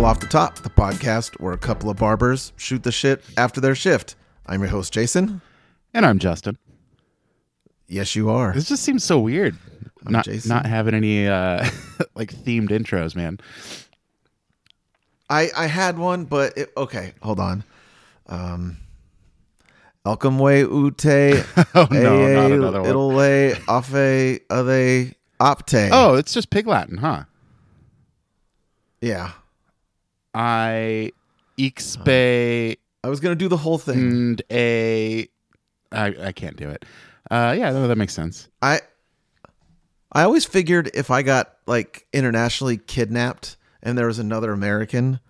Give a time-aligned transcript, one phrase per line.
[0.00, 3.60] Little Off the Top, the podcast where a couple of barbers shoot the shit after
[3.60, 4.16] their shift.
[4.46, 5.42] I'm your host, Jason.
[5.92, 6.56] And I'm Justin.
[7.86, 8.54] Yes, you are.
[8.54, 9.58] This just seems so weird.
[10.06, 10.48] I'm not Jason.
[10.48, 11.68] not having any uh
[12.14, 13.40] like themed intros, man.
[15.28, 17.62] I I had one, but it, okay, hold on.
[18.26, 18.78] Um,
[20.06, 21.44] Elkamwe ute.
[21.74, 22.90] Oh no, not another one.
[22.90, 25.90] Itale afe ade opte.
[25.92, 27.24] Oh, it's just pig Latin, huh?
[29.02, 29.32] yeah.
[30.34, 31.12] I
[31.58, 33.98] expe I was gonna do the whole thing.
[33.98, 35.28] and a
[35.92, 36.84] I I can't do it.
[37.30, 38.48] Uh yeah, no, that makes sense.
[38.62, 38.80] I
[40.12, 45.20] I always figured if I got like internationally kidnapped and there was another American,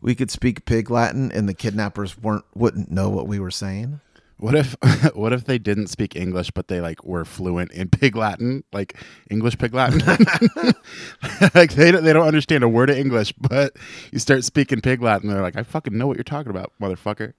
[0.00, 4.00] we could speak pig Latin and the kidnappers weren't wouldn't know what we were saying.
[4.40, 4.74] What if
[5.14, 8.96] what if they didn't speak English but they like were fluent in pig Latin, like
[9.30, 10.00] English pig Latin?
[11.54, 13.76] like they don't, they don't understand a word of English, but
[14.10, 17.34] you start speaking pig Latin, they're like, "I fucking know what you're talking about, motherfucker."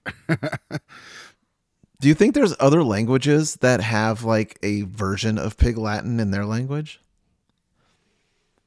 [2.00, 6.30] Do you think there's other languages that have like a version of pig Latin in
[6.30, 7.00] their language?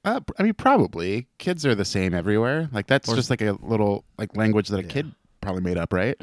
[0.03, 2.69] Uh, I mean, probably kids are the same everywhere.
[2.71, 6.19] Like that's just like a little like language that a kid probably made up, right?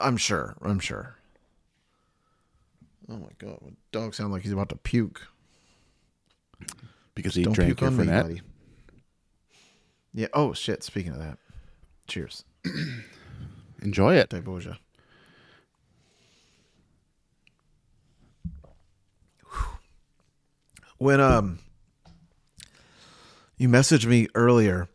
[0.00, 0.56] I'm sure.
[0.62, 1.16] I'm sure.
[3.08, 5.26] Oh my god, my dog sounds like he's about to puke.
[7.14, 8.22] Because he Don't drank puke your Fernet.
[8.22, 8.40] buddy.
[10.14, 10.28] Yeah.
[10.32, 10.82] Oh shit.
[10.82, 11.38] Speaking of that,
[12.06, 12.44] cheers,
[13.82, 14.30] Enjoy it.
[14.30, 14.76] Diboja.
[20.98, 21.58] When um,
[23.56, 24.86] you messaged me earlier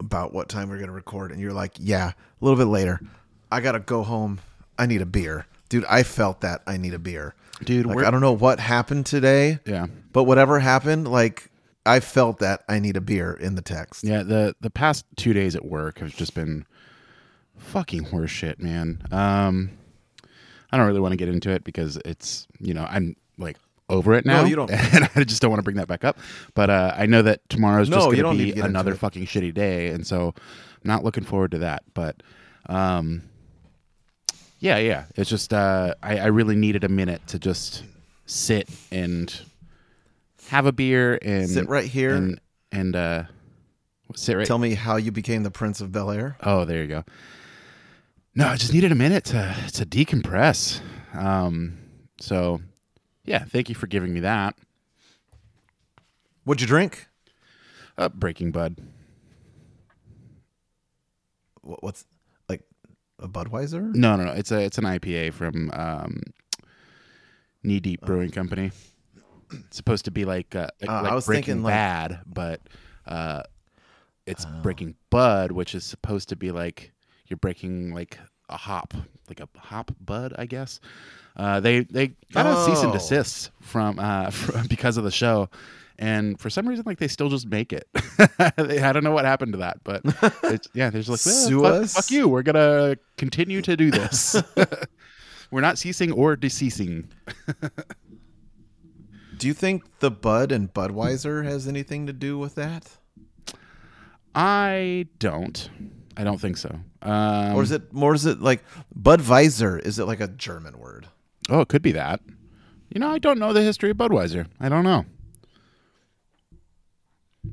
[0.00, 3.00] about what time we are gonna record, and you're like, "Yeah, a little bit later.
[3.50, 4.40] I gotta go home.
[4.78, 8.10] I need a beer, dude." I felt that I need a beer, Dude, Like I
[8.10, 9.86] don't know what happened today, Yeah.
[10.12, 11.50] but whatever happened, like
[11.86, 14.04] I felt that I need a beer in the text.
[14.04, 16.66] Yeah, the the past two days at work have just been
[17.58, 19.02] fucking horseshit, man.
[19.10, 19.70] Um,
[20.72, 23.56] I don't really want to get into it because it's you know I'm like
[23.88, 24.42] over it now.
[24.42, 24.70] No, you don't.
[24.94, 26.18] and I just don't want to bring that back up.
[26.54, 29.88] But uh, I know that tomorrow's No, just going to be another fucking shitty day,
[29.88, 31.82] and so I'm not looking forward to that.
[31.92, 32.22] But
[32.66, 33.22] um,
[34.64, 37.84] yeah, yeah, it's just uh, I, I really needed a minute to just
[38.24, 39.30] sit and
[40.48, 42.14] have a beer and Sit right here.
[42.14, 42.40] and
[42.72, 43.24] and uh,
[44.14, 46.38] sit right Tell me how you became the Prince of Bel Air.
[46.42, 47.04] Oh, there you go.
[48.34, 50.80] No, I just needed a minute to to decompress.
[51.12, 51.76] Um,
[52.18, 52.62] so
[53.26, 54.56] yeah, thank you for giving me that.
[56.44, 57.06] What'd you drink?
[57.98, 58.78] Uh, Breaking Bud.
[61.60, 62.06] What's
[63.24, 63.94] a Budweiser?
[63.94, 64.32] No, no, no.
[64.32, 66.20] It's a it's an IPA from um,
[67.62, 68.70] Knee Deep Brewing Company.
[69.52, 72.20] It's supposed to be like uh, like, Uh, I like was Breaking thinking, like- Bad,
[72.26, 72.60] but
[73.06, 73.42] uh,
[74.26, 74.60] it's Oh.
[74.62, 76.92] Breaking Bud, which is supposed to be like
[77.26, 78.18] you're breaking like
[78.48, 78.94] a hop,
[79.28, 80.80] like a hop bud, I guess.
[81.36, 82.94] Uh, they they got a cease and Oh.
[82.94, 85.48] desist from, uh, from because of the show,
[85.98, 87.88] and for some reason, like they still just make it.
[88.38, 90.02] I don't know what happened to that, but
[90.44, 91.94] it's, yeah, there's like "Eh, Sue fuck, us?
[91.94, 92.28] fuck you.
[92.28, 94.40] We're gonna continue to do this.
[95.50, 97.08] We're not ceasing or deceasing.
[99.36, 102.88] Do you think the Bud and Budweiser has anything to do with that?
[104.34, 105.68] I don't.
[106.16, 106.80] I don't think so.
[107.02, 108.64] Um, Or is it more is it like
[108.98, 109.80] Budweiser?
[109.84, 111.08] Is it like a German word?
[111.50, 112.20] Oh, it could be that.
[112.90, 114.46] You know, I don't know the history of Budweiser.
[114.60, 115.04] I don't know.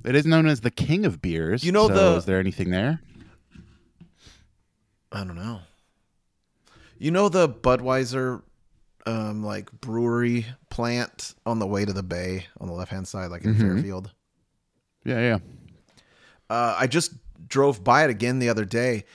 [0.04, 1.64] It is known as the king of beers.
[1.64, 3.00] You know so the- Is there anything there?
[5.12, 5.60] I don't know.
[6.98, 8.42] You know the Budweiser
[9.08, 13.32] um like brewery plant on the way to the bay on the left hand side,
[13.32, 14.12] like in Fairfield?
[15.04, 15.38] Yeah, yeah.
[16.50, 17.14] Uh, I just
[17.48, 19.06] drove by it again the other day,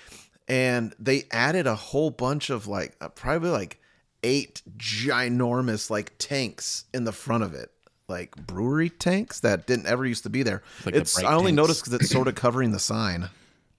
[0.49, 3.81] and they added a whole bunch of like uh, probably like
[4.25, 7.71] eight ginormous like tanks in the front of it,
[8.09, 10.63] like brewery tanks that didn't ever used to be there.
[10.85, 11.57] Like the it's I only tanks.
[11.57, 13.29] noticed because it's sort of covering the sign.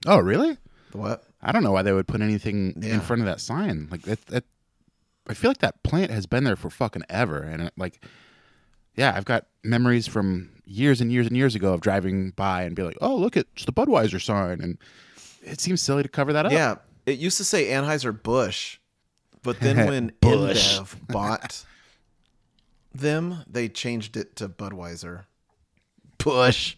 [0.06, 0.58] Oh, really?
[0.92, 1.24] The what?
[1.42, 2.96] I don't know why they would put anything Yeah.
[2.96, 3.88] in front of that sign.
[3.92, 4.44] Like that, that.
[5.30, 8.02] I feel like that plant has been there for fucking ever, and it, like,
[8.96, 12.76] yeah, I've got memories from years and years and years ago of driving by and
[12.78, 14.78] be like, "Oh, look, it's the Budweiser sign," and
[15.44, 16.52] it seems silly to cover that up.
[16.54, 16.76] Yeah,
[17.06, 18.78] it used to say Anheuser Busch,
[19.44, 20.80] but then when Busch.
[20.80, 21.66] InBev bought
[23.00, 25.26] them, they changed it to Budweiser.
[26.18, 26.76] Bush.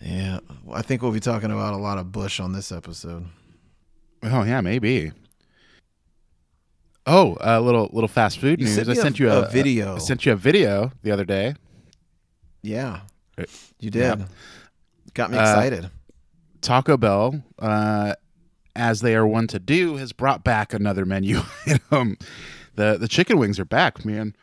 [0.00, 0.40] Yeah,
[0.72, 3.26] I think we'll be talking about a lot of Bush on this episode.
[4.22, 5.12] Oh yeah, maybe.
[7.06, 8.74] Oh, a little little fast food You news.
[8.76, 9.96] sent I me a- sent you a a, video.
[9.96, 11.54] I sent you a video the other day.
[12.62, 13.00] Yeah,
[13.78, 14.24] You did.
[15.12, 15.90] Got me Uh, excited.
[16.62, 18.14] Taco Bell, uh,
[18.74, 22.16] as they are one to do, has brought back another menu item.
[22.76, 24.34] The the chicken wings are back, man.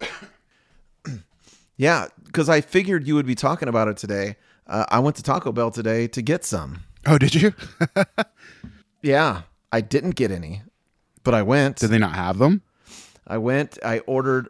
[1.76, 4.36] yeah, because I figured you would be talking about it today.
[4.66, 6.84] Uh, I went to Taco Bell today to get some.
[7.06, 7.52] Oh, did you?
[9.02, 9.42] Yeah,
[9.72, 10.62] I didn't get any,
[11.24, 11.78] but I went.
[11.78, 12.62] did they not have them?
[13.26, 13.76] I went.
[13.84, 14.48] I ordered.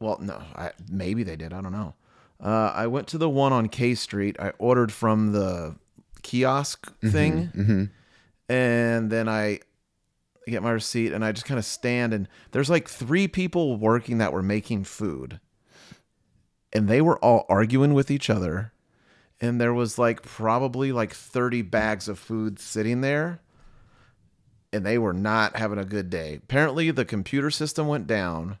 [0.00, 1.52] Well, no, I, maybe they did.
[1.52, 1.94] I don't know.
[2.42, 4.36] Uh, I went to the one on K Street.
[4.40, 5.76] I ordered from the
[6.22, 7.90] kiosk thing,
[8.48, 9.60] and then I
[10.50, 14.18] get my receipt, and I just kind of stand, and there's like three people working
[14.18, 15.40] that were making food,
[16.72, 18.72] and they were all arguing with each other,
[19.40, 23.40] and there was like probably like 30 bags of food sitting there
[24.72, 26.40] and they were not having a good day.
[26.42, 28.58] Apparently, the computer system went down.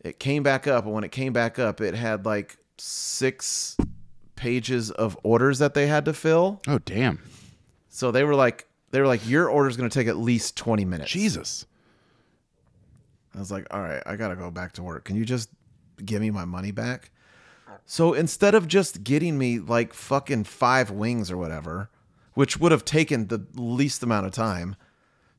[0.00, 3.76] It came back up, and when it came back up, it had like six
[4.36, 6.60] pages of orders that they had to fill.
[6.68, 7.20] Oh, damn.
[7.88, 10.84] So they were like, they were like, your order's going to take at least 20
[10.84, 11.10] minutes.
[11.10, 11.66] Jesus.
[13.34, 15.04] I was like, all right, I got to go back to work.
[15.04, 15.50] Can you just
[16.04, 17.10] give me my money back?
[17.86, 21.90] So instead of just getting me like fucking five wings or whatever,
[22.34, 24.76] which would have taken the least amount of time,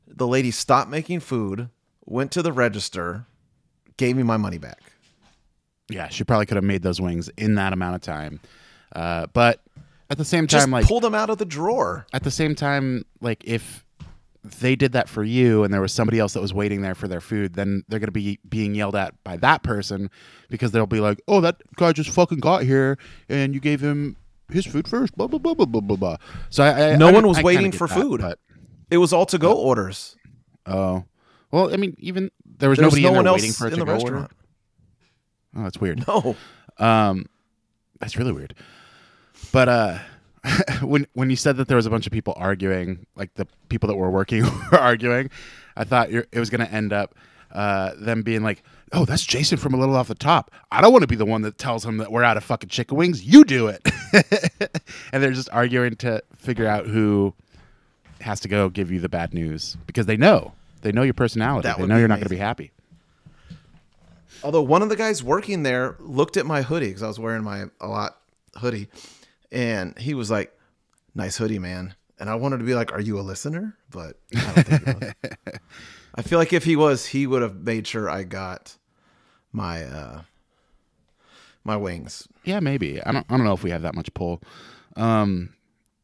[0.06, 1.70] the lady stopped making food,
[2.04, 3.24] went to the register,
[3.96, 4.82] gave me my money back.
[5.88, 8.38] Yeah, she probably could have made those wings in that amount of time.
[8.94, 9.62] Uh, but
[10.10, 12.06] at the same Just time, like pulled them out of the drawer.
[12.12, 13.84] at the same time, like if
[14.60, 17.08] they did that for you and there was somebody else that was waiting there for
[17.08, 20.08] their food, then they're gonna be being yelled at by that person
[20.48, 22.96] because they'll be like, "Oh, that guy just fucking got here
[23.28, 24.16] and you gave him
[24.48, 25.96] his food first." Blah blah blah blah blah blah.
[25.96, 26.16] blah.
[26.50, 28.20] So I, I No I- one was I waiting for that, food.
[28.20, 28.38] but
[28.90, 30.14] It was all to go orders.
[30.66, 31.04] oh,
[31.50, 33.58] well, I mean, even there was There was nobody no in there one waiting else
[33.58, 34.02] for a in the to-go order.
[34.12, 34.32] restaurant.
[35.56, 36.06] Oh, that's weird.
[36.06, 36.36] No.
[36.78, 37.26] Um,
[37.98, 38.54] that's really weird.
[39.52, 39.98] But uh,
[40.82, 43.88] when when you said that there was a bunch of people arguing, like the people
[43.88, 45.30] that were working were arguing,
[45.76, 47.14] I thought you're, it was going to end up
[47.52, 48.62] uh, them being like,
[48.92, 50.50] "Oh, that's Jason from a little off the top.
[50.70, 52.68] I don't want to be the one that tells him that we're out of fucking
[52.68, 53.24] chicken wings.
[53.24, 53.86] You do it."
[55.12, 57.34] and they're just arguing to figure out who
[58.20, 60.52] has to go give you the bad news because they know
[60.82, 61.68] they know your personality.
[61.68, 62.72] That they know you're not going to be happy.
[64.42, 67.42] Although one of the guys working there looked at my hoodie because I was wearing
[67.42, 68.18] my a lot
[68.56, 68.88] hoodie,
[69.52, 70.52] and he was like,
[71.14, 74.40] "Nice hoodie, man." And I wanted to be like, "Are you a listener?" But I
[74.40, 75.12] don't think he was.
[76.14, 78.76] I feel like if he was, he would have made sure I got
[79.52, 80.22] my uh
[81.64, 82.26] my wings.
[82.44, 83.02] Yeah, maybe.
[83.02, 83.26] I don't.
[83.28, 84.40] I don't know if we have that much pull.
[84.96, 85.52] Um,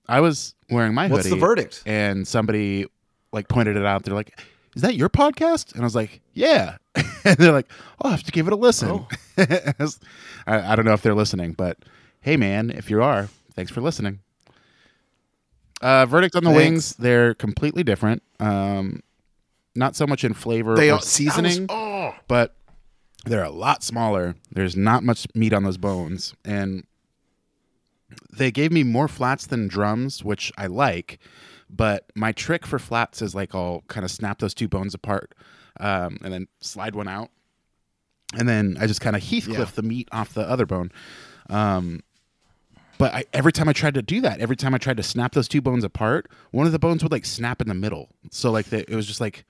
[0.08, 1.82] I was wearing my What's the verdict?
[1.86, 2.86] and somebody
[3.32, 4.02] like pointed it out.
[4.02, 4.38] They're like,
[4.76, 6.76] "Is that your podcast?" And I was like, "Yeah."
[7.24, 7.70] and they're like,
[8.02, 9.08] "Oh, I have to give it a listen." Oh.
[9.38, 10.00] I, was-
[10.46, 11.78] I, I don't know if they're listening, but
[12.22, 14.20] hey, man, if you are, thanks for listening.
[15.82, 16.62] Uh, verdict on the Thanks.
[16.62, 16.96] wings.
[16.96, 18.22] They're completely different.
[18.38, 19.02] Um,
[19.74, 22.54] not so much in flavor They or are seasoning oh, but
[23.24, 24.36] they're a lot smaller.
[24.50, 26.86] There's not much meat on those bones, and
[28.32, 31.18] they gave me more flats than drums, which I like.
[31.68, 35.34] But my trick for flats is like I'll kind of snap those two bones apart,
[35.80, 37.30] um, and then slide one out,
[38.38, 40.92] and then I just kind of Heathcliff the meat off the other bone.
[41.48, 42.02] Um,
[43.02, 45.32] but I, every time I tried to do that, every time I tried to snap
[45.32, 48.10] those two bones apart, one of the bones would like snap in the middle.
[48.30, 49.44] So like the, it was just like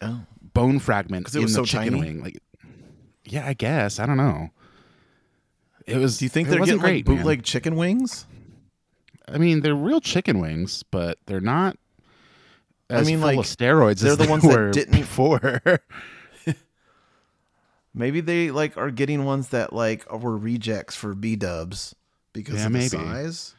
[0.00, 0.22] oh.
[0.54, 2.00] bone fragment 'Cause it in was the so chicken tiny?
[2.00, 2.22] wing.
[2.22, 2.38] Like,
[3.26, 4.48] yeah, I guess I don't know.
[5.86, 6.16] It was.
[6.16, 7.18] Do you think they're getting like great, man.
[7.18, 8.24] bootleg chicken wings?
[9.28, 11.76] I mean, they're real chicken wings, but they're not.
[12.88, 14.00] As mean, full like, of steroids.
[14.00, 15.60] they're as the they ones that were didn't- before.
[17.94, 21.94] Maybe they like are getting ones that like were rejects for B dubs
[22.34, 22.88] because Yeah, of the maybe.
[22.88, 23.54] size.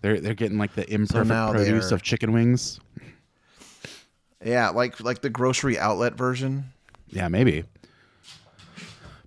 [0.00, 2.80] they're they're getting like the imperfect now produce of chicken wings.
[4.42, 6.72] Yeah, like like the grocery outlet version.
[7.08, 7.64] Yeah, maybe.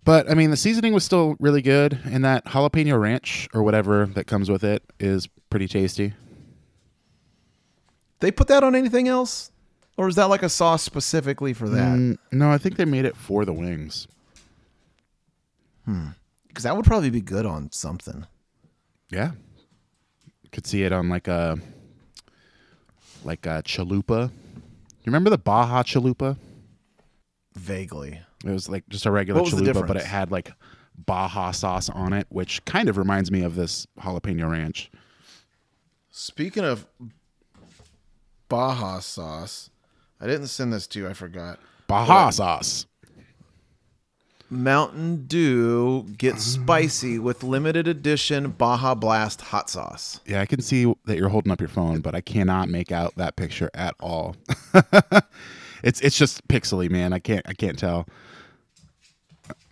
[0.05, 4.07] But I mean, the seasoning was still really good, and that jalapeno ranch or whatever
[4.15, 6.13] that comes with it is pretty tasty.
[8.19, 9.51] They put that on anything else,
[9.97, 11.97] or is that like a sauce specifically for that?
[11.97, 14.07] Mm, no, I think they made it for the wings.
[15.85, 16.07] Hmm,
[16.47, 18.25] because that would probably be good on something.
[19.09, 19.31] Yeah.
[20.51, 21.57] Could see it on like a
[23.23, 24.29] like a chalupa.
[24.29, 26.37] You remember the Baja chalupa?
[27.55, 28.19] Vaguely.
[28.45, 30.03] It was like just a regular What was the chalupa, but difference?
[30.03, 30.51] it had like
[31.05, 34.91] Baja sauce on it, which kind of reminds me of this jalapeno ranch.
[36.11, 36.85] Speaking of
[38.49, 39.69] Baja sauce,
[40.21, 41.07] I didn't send this to you.
[41.09, 41.59] I forgot.
[41.87, 42.85] Baja sauce.
[44.53, 46.61] Mountain Dew gets mm.
[46.61, 50.19] spicy with limited edition Baja Blast hot sauce.
[50.25, 53.15] Yeah, I can see that you're holding up your phone, but I cannot make out
[53.15, 54.35] that picture at all.
[55.83, 57.13] it's it's just pixely, man.
[57.13, 58.07] I can't I can't tell.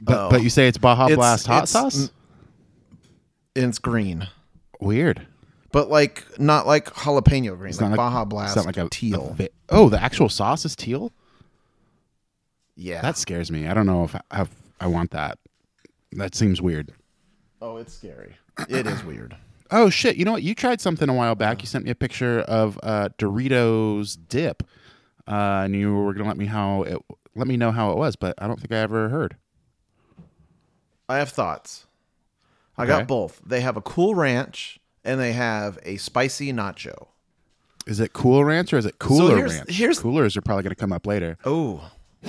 [0.02, 0.30] But Oh.
[0.30, 2.12] but you say it's Baja It's- Blast hot it's- sauce?
[3.56, 4.28] And it's green.
[4.80, 5.28] Weird.
[5.72, 8.90] But like not like jalapeno green, It's like, not Baja it's Blast not like a
[8.90, 9.36] teal.
[9.40, 11.12] a oh, the actual sauce is teal.
[12.76, 13.02] yeah.
[13.02, 13.68] That scares me.
[13.68, 14.50] I don't know if I, if
[14.82, 15.38] I want that.
[16.14, 16.92] That seems weird.
[17.62, 18.36] oh, it's scary.
[18.68, 19.36] It is weird.
[19.74, 20.18] Oh shit!
[20.18, 20.44] You know what?
[20.44, 21.62] You tried something a while back.
[21.62, 24.64] You sent me a picture of uh, Doritos dip,
[25.30, 26.98] uh, and you were gonna let me how it
[27.38, 29.38] let me know how it was, but I don't think I ever heard.
[31.08, 31.86] I have thoughts.
[32.78, 32.90] I Okay.
[32.90, 33.40] got both.
[33.46, 37.08] They have a cool ranch and they have a spicy nacho.
[37.88, 39.70] Is it Cool Ranch or is it Cooler here's- Ranch?
[39.72, 41.38] here's- Coolers are probably gonna come up later.
[41.46, 41.90] Oh,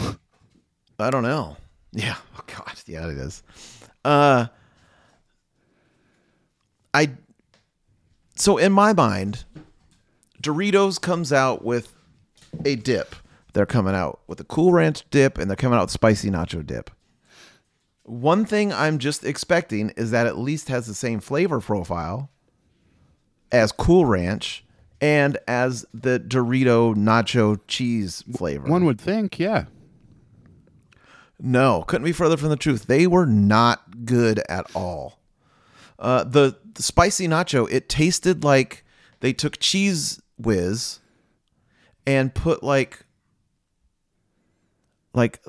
[1.01, 1.57] I don't know.
[1.93, 2.17] Yeah.
[2.37, 2.73] Oh God.
[2.87, 3.43] Yeah, it is.
[4.05, 4.47] Uh,
[6.95, 7.11] I.
[8.35, 9.45] So in my mind,
[10.43, 11.95] Doritos comes out with
[12.65, 13.15] a dip.
[13.53, 16.67] They're coming out with a Cool Ranch dip, and they're coming out with spicy nacho
[16.67, 16.91] dip.
[18.05, 22.31] One thing I'm just expecting is that at least has the same flavor profile
[23.53, 24.65] as Cool Ranch
[25.01, 28.69] and as the Dorito nacho cheese flavor.
[28.69, 29.67] One would think, yeah.
[31.45, 32.87] No, couldn't be further from the truth.
[32.87, 35.19] They were not good at all.
[35.99, 38.85] Uh, the, the spicy nacho, it tasted like
[39.21, 41.01] they took cheese whiz
[42.07, 43.05] and put like
[45.15, 45.41] like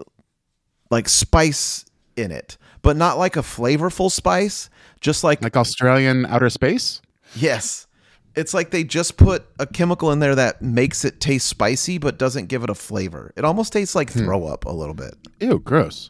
[0.89, 1.85] like spice
[2.15, 4.69] in it, but not like a flavorful spice.
[4.99, 7.01] Just like Like Australian outer space.
[7.35, 7.87] yes,
[8.35, 12.17] it's like they just put a chemical in there that makes it taste spicy but
[12.17, 13.31] doesn't give it a flavor.
[13.35, 15.15] It almost tastes like throw up a little bit.
[15.39, 16.09] Ew, gross.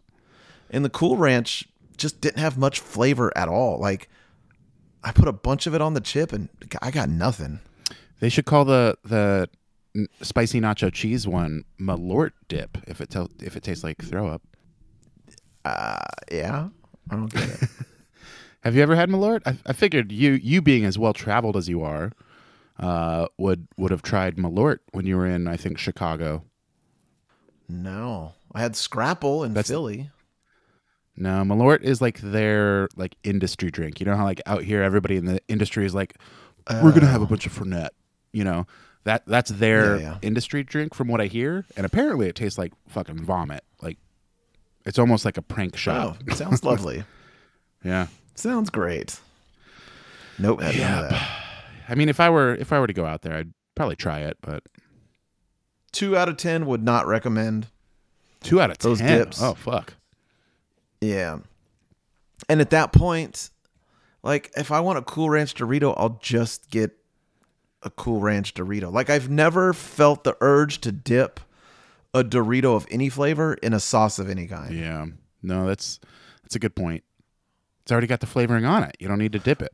[0.69, 3.79] And the Cool Ranch just didn't have much flavor at all.
[3.79, 4.09] Like
[5.03, 6.49] I put a bunch of it on the chip and
[6.81, 7.59] I got nothing.
[8.19, 9.49] They should call the the
[10.21, 14.41] spicy nacho cheese one Malort dip if it tell if it tastes like throw up.
[15.65, 15.99] Uh,
[16.31, 16.69] yeah,
[17.09, 17.69] I don't get it.
[18.63, 19.41] Have you ever had Malort?
[19.46, 22.12] I, I figured you you being as well traveled as you are,
[22.79, 26.43] uh, would would have tried Malort when you were in I think Chicago.
[27.70, 30.10] no, I had Scrapple in That's- Philly.
[31.15, 34.00] No, Malort is like their like industry drink.
[34.00, 36.15] You know how like out here everybody in the industry is like,
[36.82, 37.89] we're gonna have a bunch of Fernet.
[38.32, 38.65] You know
[39.03, 40.17] that that's their Yeah, yeah.
[40.24, 43.63] industry drink from what I hear, and apparently it tastes like fucking vomit.
[43.82, 44.00] Like
[44.86, 46.17] it's almost like a prank shot.
[46.27, 47.03] it sounds lovely.
[47.86, 48.08] Yeah.
[48.35, 49.19] Sounds great.
[50.39, 51.13] Nope, none.
[51.89, 54.19] I mean, if I were if I were to go out there, I'd probably try
[54.21, 54.37] it.
[54.41, 54.63] But
[55.91, 57.67] Two out of ten would not recommend.
[58.41, 59.17] two out of Those ten.
[59.19, 59.41] dips.
[59.41, 59.93] Oh fuck.
[61.01, 61.39] Yeah.
[62.49, 63.49] And at that point,
[64.23, 66.91] like if I want a Cool Ranch Dorito, I'll just get
[67.83, 68.91] a Cool Ranch Dorito.
[68.91, 71.39] Like I've never felt the urge to dip
[72.13, 74.73] a Dorito of any flavor in a sauce of any kind.
[74.73, 75.05] Yeah.
[75.43, 75.99] No, that's
[76.41, 77.03] that's a good point.
[77.83, 78.95] It's already got the flavoring on it.
[78.99, 79.73] You don't need to dip it.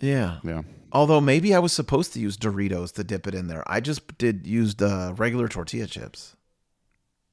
[0.00, 0.38] Yeah.
[0.42, 0.62] Yeah.
[0.90, 3.62] Although maybe I was supposed to use Doritos to dip it in there.
[3.66, 6.36] I just did use the regular tortilla chips.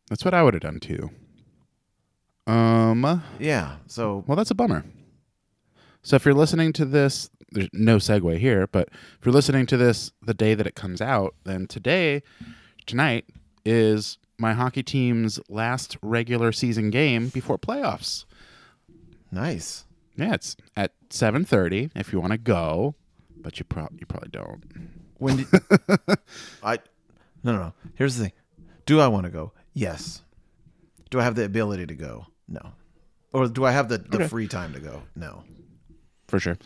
[0.10, 1.10] That's what I would have done too.
[2.48, 3.24] Um.
[3.40, 3.78] Yeah.
[3.88, 4.86] So Well, that's a bummer.
[6.04, 9.78] So if you're listening to this, there's no segue here, but if you're listening to
[9.78, 12.22] this the day that it comes out, then today,
[12.86, 13.26] tonight
[13.66, 18.26] is my hockey team's last regular season game before playoffs.
[19.32, 19.86] Nice.
[20.16, 22.96] Yeah, it's at 7:30 if you want to go,
[23.38, 24.64] but you probably you probably don't.
[25.18, 25.48] When did
[26.64, 26.80] I
[27.44, 27.74] No, no, no.
[27.96, 28.34] Here's the thing.
[28.86, 29.52] Do I want to go?
[29.74, 30.24] Yes.
[31.10, 32.28] Do I have the ability to go?
[32.48, 32.62] No.
[33.34, 34.28] Or do I have the, the Okay.
[34.28, 35.04] free time to go?
[35.16, 35.44] No.
[36.28, 36.58] For sure.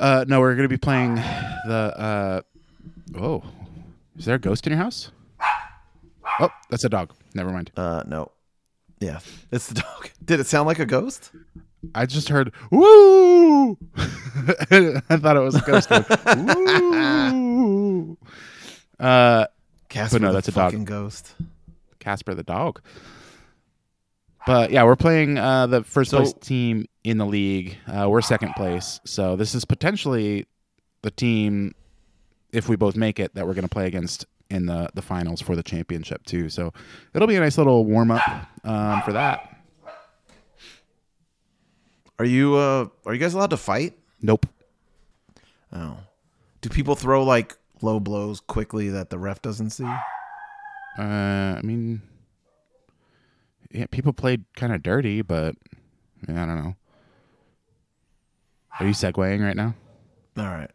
[0.00, 1.94] Uh, no, we're going to be playing the.
[1.96, 2.40] Uh,
[3.18, 3.42] oh,
[4.16, 5.10] is there a ghost in your house?
[6.40, 7.12] Oh, that's a dog.
[7.34, 7.70] Never mind.
[7.76, 8.30] Uh no.
[9.00, 9.20] Yeah.
[9.50, 10.10] It's the dog.
[10.24, 11.30] Did it sound like a ghost?
[11.94, 13.72] I just heard woo.
[13.96, 15.90] I thought it was a ghost.
[17.32, 18.18] woo.
[18.98, 19.46] Uh,
[19.88, 20.84] Casper no, the that's a dog.
[20.84, 21.34] ghost.
[21.98, 22.80] Casper the dog.
[24.46, 27.76] But yeah, we're playing uh, the first So- place team in the league.
[27.86, 30.46] Uh, we're second place, so this is potentially
[31.02, 31.74] the team,
[32.52, 35.40] if we both make it, that we're going to play against in the the finals
[35.40, 36.48] for the championship too.
[36.48, 36.72] So
[37.14, 38.22] it'll be a nice little warm up
[38.64, 39.48] um, for that.
[42.18, 43.98] Are you uh are you guys allowed to fight?
[44.20, 44.46] Nope.
[45.72, 45.96] Oh.
[46.60, 49.84] Do people throw like low blows quickly that the ref doesn't see?
[50.98, 52.02] Uh, I mean,
[53.70, 55.56] yeah, people played kind of dirty, but
[56.28, 56.76] yeah, I don't know.
[58.78, 59.74] Are you segueing right now?
[60.36, 60.70] All right.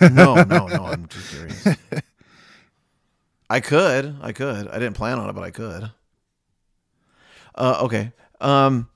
[0.00, 0.84] No, no, no.
[0.84, 1.66] I'm just curious.
[3.50, 4.16] I could.
[4.20, 4.68] I could.
[4.68, 5.90] I didn't plan on it, but I could.
[7.54, 8.12] Uh, okay.
[8.40, 8.88] Um,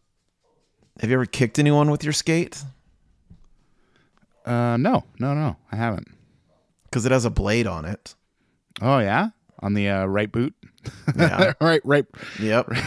[1.01, 2.63] have you ever kicked anyone with your skate?
[4.45, 6.09] Uh, no, no, no, I haven't.
[6.85, 8.15] Because it has a blade on it.
[8.81, 9.31] Oh yeah,
[9.61, 10.55] on the uh, right boot.
[11.17, 11.53] Yeah.
[11.61, 12.07] right, right.
[12.39, 12.71] Yep.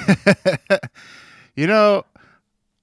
[1.55, 2.03] You know,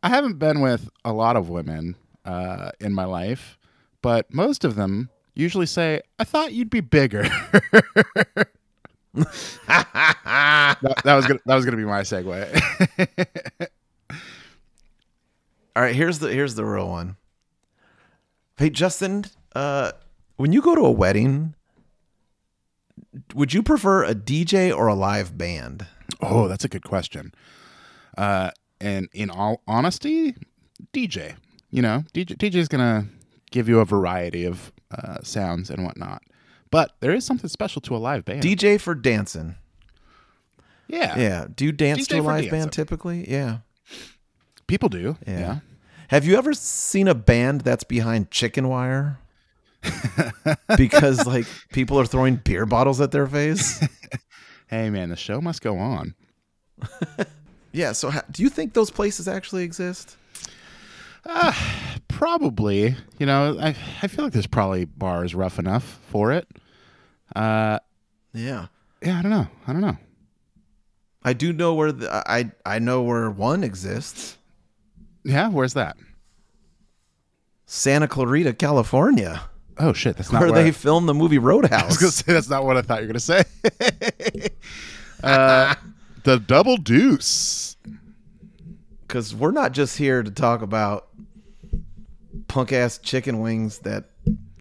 [0.03, 3.59] I haven't been with a lot of women uh, in my life,
[4.01, 7.23] but most of them usually say, "I thought you'd be bigger."
[9.15, 13.69] that, that was gonna, that was gonna be my segue.
[15.81, 15.97] All right.
[15.97, 17.17] Here's the here's the real one.
[18.59, 19.25] Hey, Justin.
[19.55, 19.93] Uh,
[20.37, 21.55] when you go to a wedding,
[23.35, 25.87] would you prefer a DJ or a live band?
[26.21, 27.33] oh, that's a good question.
[28.19, 30.35] Uh, and in all honesty,
[30.93, 31.37] DJ.
[31.71, 33.07] You know, DJ DJ is gonna
[33.51, 36.21] give you a variety of uh, sounds and whatnot.
[36.71, 38.43] But there is something special to a live band.
[38.43, 39.55] DJ for dancing.
[40.89, 41.47] yeah, Yeah.
[41.57, 42.51] Do you dance DJ to a live dancing.
[42.51, 43.31] band typically?
[43.31, 43.61] Yeah.
[44.67, 45.17] people do.
[45.27, 45.41] Yeah.
[45.41, 45.59] yeah.
[46.11, 49.19] Have you ever seen a band that's behind chicken wire?
[50.77, 53.83] because like people are throwing beer bottles at their face.
[54.69, 56.15] Hey man, the show must go on.
[57.73, 57.91] Yeah.
[57.93, 60.17] So ha- do you think those places actually exist?
[62.09, 63.69] Probably, you know, I
[64.03, 66.47] I feel like there's probably bars rough enough for it.
[67.35, 67.79] Uh,
[68.33, 68.67] Yeah.
[69.03, 69.47] yeah, I don't know.
[69.67, 69.97] I don't know.
[71.25, 74.37] I do know where the, I I know where one exists.
[75.25, 75.97] Yeah, where's that?
[77.67, 79.43] Santa Clarita, California,
[79.83, 82.15] Oh shit, that's not where where they I, filmed the movie I was gonna Roadhouse.
[82.17, 83.45] say that's not what I thought you were gonna say.
[85.25, 85.75] uh,
[86.25, 87.77] the Double Deuce.
[89.03, 91.09] Because we're not just here to talk about
[92.47, 94.05] punk ass chicken wings that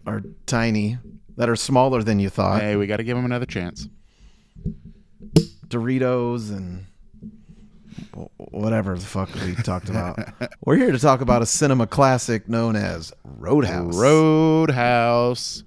[0.06, 0.98] are tiny,
[1.36, 2.62] that are smaller than you thought.
[2.62, 3.88] Hey, we got to give them another chance.
[5.68, 6.86] Doritos and
[8.36, 10.18] whatever the fuck we talked about.
[10.64, 13.96] We're here to talk about a cinema classic known as Roadhouse.
[13.96, 15.64] Roadhouse.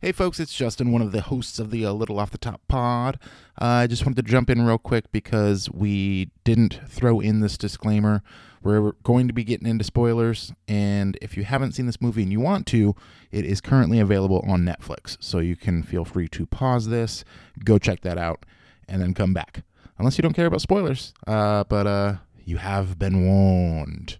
[0.00, 2.60] Hey, folks, it's Justin, one of the hosts of the uh, Little Off the Top
[2.68, 3.18] pod.
[3.60, 7.58] Uh, I just wanted to jump in real quick because we didn't throw in this
[7.58, 8.22] disclaimer.
[8.62, 12.30] We're going to be getting into spoilers, and if you haven't seen this movie and
[12.30, 12.94] you want to,
[13.32, 15.16] it is currently available on Netflix.
[15.20, 17.24] So you can feel free to pause this,
[17.64, 18.46] go check that out,
[18.88, 19.62] and then come back.
[19.98, 21.12] Unless you don't care about spoilers.
[21.26, 24.18] Uh, but uh, you have been warned.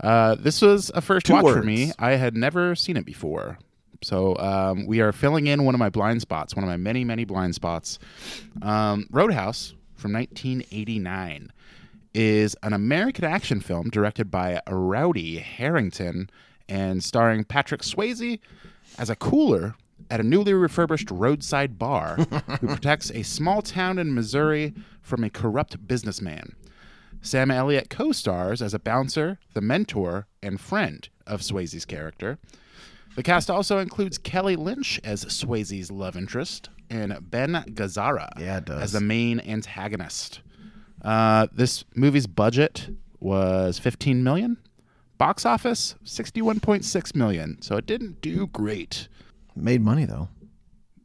[0.00, 1.92] Uh, this was a first Two watch for me.
[1.98, 3.58] I had never seen it before.
[4.02, 7.04] So um, we are filling in one of my blind spots, one of my many,
[7.04, 7.98] many blind spots.
[8.62, 11.52] Um, Roadhouse from 1989
[12.14, 16.30] is an American action film directed by Rowdy Herrington
[16.68, 18.38] and starring Patrick Swayze
[18.98, 19.74] as a cooler
[20.10, 22.16] at a newly refurbished roadside bar
[22.60, 26.54] who protects a small town in Missouri from a corrupt businessman.
[27.20, 32.38] Sam Elliott co stars as a bouncer, the mentor, and friend of Swayze's character.
[33.16, 38.92] The cast also includes Kelly Lynch as Swayze's love interest and Ben Gazzara Yeah, as
[38.92, 40.40] the main antagonist.
[41.02, 44.56] Uh, this movie's budget was 15 million.
[45.16, 47.60] Box office 61.6 million.
[47.60, 49.08] So it didn't do great.
[49.60, 50.28] Made money though.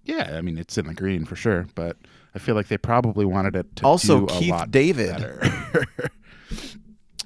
[0.06, 1.98] Yeah, I mean it's in the green for sure, but
[2.36, 5.22] I feel like they probably wanted it to Also, Keith lot David.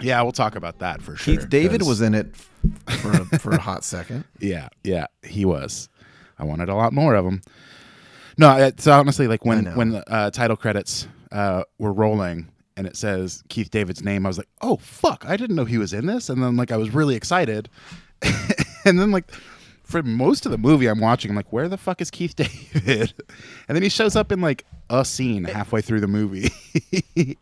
[0.02, 1.36] yeah, we'll talk about that for sure.
[1.36, 4.26] Keith David was in it for a, for a hot second.
[4.40, 5.90] Yeah, yeah, he was.
[6.38, 7.42] I wanted a lot more of him.
[8.38, 12.96] No, it's honestly like when when the uh, title credits uh, were rolling and it
[12.96, 16.06] says Keith David's name, I was like, oh fuck, I didn't know he was in
[16.06, 17.70] this, and then like I was really excited,
[18.86, 19.32] and then like
[19.88, 23.14] for most of the movie I'm watching, I'm like, where the fuck is Keith David?
[23.68, 25.52] And then he shows up in like a scene eh.
[25.54, 26.50] halfway through the movie,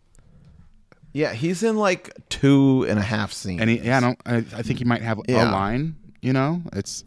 [1.14, 3.62] Yeah, he's in like two and a half scenes.
[3.62, 5.50] and he, yeah, I don't, I, I think he might have Yeah.
[5.50, 5.96] a line.
[6.22, 7.04] You know, it's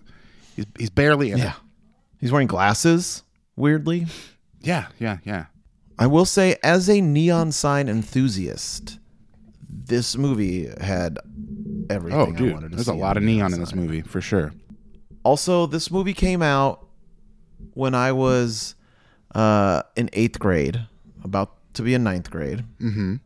[0.57, 1.57] he's he's barely in yeah, it.
[2.21, 3.23] he's wearing glasses.
[3.57, 4.07] Weirdly,
[4.63, 5.47] Yeah, yeah, yeah.
[5.99, 8.99] I will say, as a neon sign enthusiast,
[9.69, 11.19] this movie had
[11.91, 14.21] everything Oh, I dude, wanted to there's a lot of neon in this movie for
[14.21, 14.53] sure.
[15.29, 16.87] Also, this movie came out
[17.75, 18.75] when I was
[19.35, 20.81] uh, in eighth grade,
[21.23, 22.65] about to be in ninth grade.
[22.81, 23.17] Mm-hmm.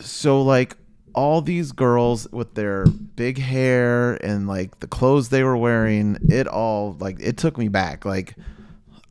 [0.00, 0.76] So, like,
[1.14, 6.48] all these girls with their big hair and like the clothes they were wearing, it
[6.48, 8.04] all like it took me back.
[8.04, 8.34] Like,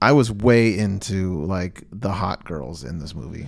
[0.01, 3.45] I was way into like the hot girls in this movie.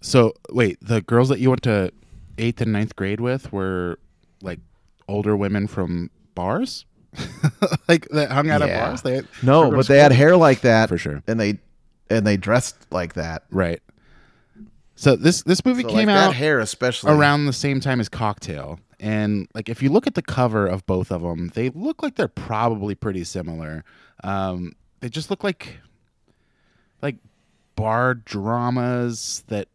[0.00, 1.92] So wait, the girls that you went to
[2.38, 3.98] eighth and ninth grade with were
[4.40, 4.60] like
[5.06, 6.86] older women from bars,
[7.88, 8.66] like that hung out Yeah.
[8.68, 9.02] at bars.
[9.02, 11.58] They No, but they had hair like that for sure, and they
[12.08, 13.42] and they dressed like that.
[13.50, 13.80] right?
[14.94, 17.98] So this this movie So, came like, out that hair especially around the same time
[18.00, 21.70] as Cocktail, and like if you look at the cover of both of them, they
[21.70, 23.84] look like they're probably pretty similar.
[24.24, 25.78] Um, they just look like
[27.02, 27.16] like
[27.76, 29.68] bar dramas that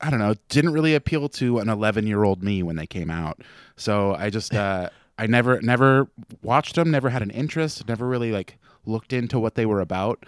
[0.00, 3.10] I don't know didn't really appeal to an 11 year old me when they came
[3.10, 3.40] out.
[3.76, 6.08] So I just uh, I never never
[6.42, 10.24] watched them, never had an interest, never really like looked into what they were about.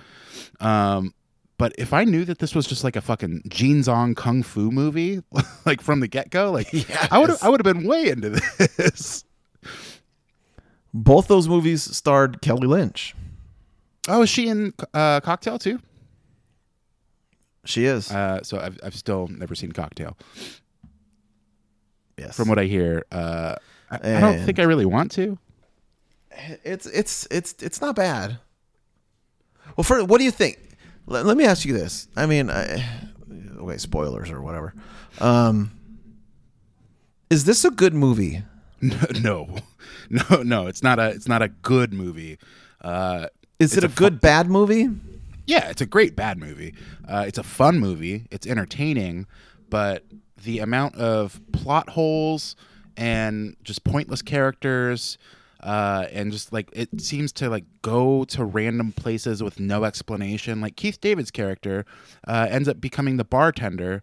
[0.60, 1.14] Um,
[1.56, 4.70] but if I knew that this was just like a fucking Gene Zong kung fu
[4.70, 5.22] movie,
[5.64, 6.68] like from the get go, like
[7.12, 8.30] I would I would have been way into
[8.76, 9.24] this.
[10.92, 13.14] Both those movies starred Kelly Lynch.
[14.06, 15.80] Oh, is she in uh, Cocktail too?
[17.64, 18.10] She is.
[18.12, 20.16] Uh, so I've I've still never seen Cocktail.
[22.18, 22.36] yes.
[22.36, 23.56] From what I hear, uh,
[23.90, 25.38] I, I don't think I really want to.
[26.64, 28.38] it's it's it's it's not bad.
[29.76, 30.58] Well, for what do you think?
[31.06, 32.08] Let, let me ask you this.
[32.16, 32.84] I mean, I,
[33.58, 34.74] okay, spoilers or whatever.
[35.20, 35.70] Um,
[37.30, 38.42] is this a good movie?
[38.80, 39.56] no,
[40.10, 40.66] no, no.
[40.66, 42.38] It's not a it's not a good movie.
[42.80, 44.88] Uh, Is it a, a good bad movie?
[45.46, 46.74] yeah, it's a great bad movie.
[47.08, 48.26] Uh, it's a fun movie.
[48.30, 49.26] It's entertaining,
[49.70, 50.04] but
[50.42, 52.56] the amount of plot holes
[52.96, 55.18] and just pointless characters,
[55.62, 60.60] uh, and just like it seems to like go to random places with no explanation.
[60.60, 61.84] Like Keith David's character
[62.26, 64.02] uh, ends up becoming the bartender.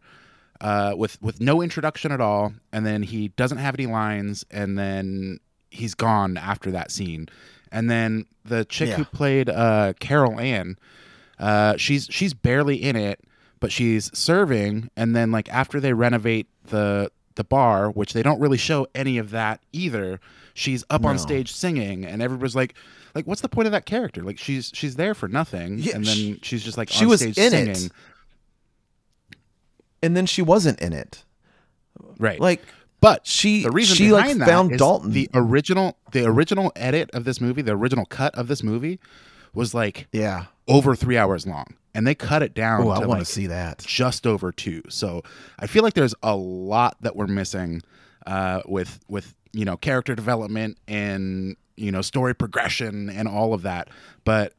[0.60, 4.78] Uh, with with no introduction at all, and then he doesn't have any lines, and
[4.78, 5.40] then
[5.72, 7.28] he's gone after that scene,
[7.72, 10.78] and then the chick who played uh, Carol Ann,
[11.40, 13.22] uh, she's she's barely in it,
[13.60, 18.40] but she's serving, and then like after they renovate the the bar, which they don't
[18.40, 20.20] really show any of that either,
[20.54, 22.74] she's up on stage singing, and everybody's like,
[23.16, 24.22] like what's the point of that character?
[24.24, 27.22] Like she's she's there for nothing, Yeah, and then she's just like she on was
[27.22, 27.76] stage in it.
[27.76, 27.92] singing,
[30.04, 31.24] And then she wasn't in it.
[32.20, 32.40] right?
[32.40, 32.62] Like
[33.02, 35.12] But she the reason she like found Dalton.
[35.12, 39.00] The original the original edit of this movie, the original cut of this movie,
[39.54, 40.46] was like yeah.
[40.68, 43.26] over three hours long, and they cut it down Oh, I to want like to
[43.26, 43.80] see that.
[43.80, 44.82] just over two.
[44.90, 45.24] So
[45.60, 47.82] I feel like there's a lot that we're missing
[48.28, 53.64] uh, with with you know character development and you know story progression and all of
[53.64, 53.90] that.
[54.24, 54.54] But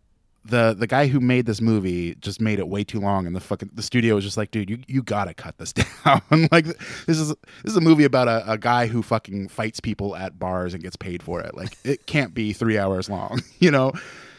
[0.45, 3.41] the the guy who made this movie just made it way too long, and the
[3.41, 5.73] fucking the studio was just like, dude, you you gotta cut this
[6.05, 6.21] down.
[6.51, 6.65] like
[7.07, 7.37] this is this
[7.73, 10.97] is a movie about a, a guy who fucking fights people at bars and gets
[10.97, 11.57] paid for it.
[11.57, 13.41] Like it can't be three hours long.
[13.61, 13.93] you know,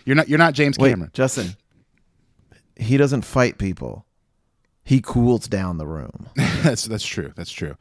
[0.06, 1.12] you're not you're not James Wait, Cameron.
[1.14, 1.56] Justin.
[2.76, 4.06] He doesn't fight people.
[4.84, 6.28] He cools down the room.
[6.36, 7.32] that's that's true.
[7.36, 7.76] That's true.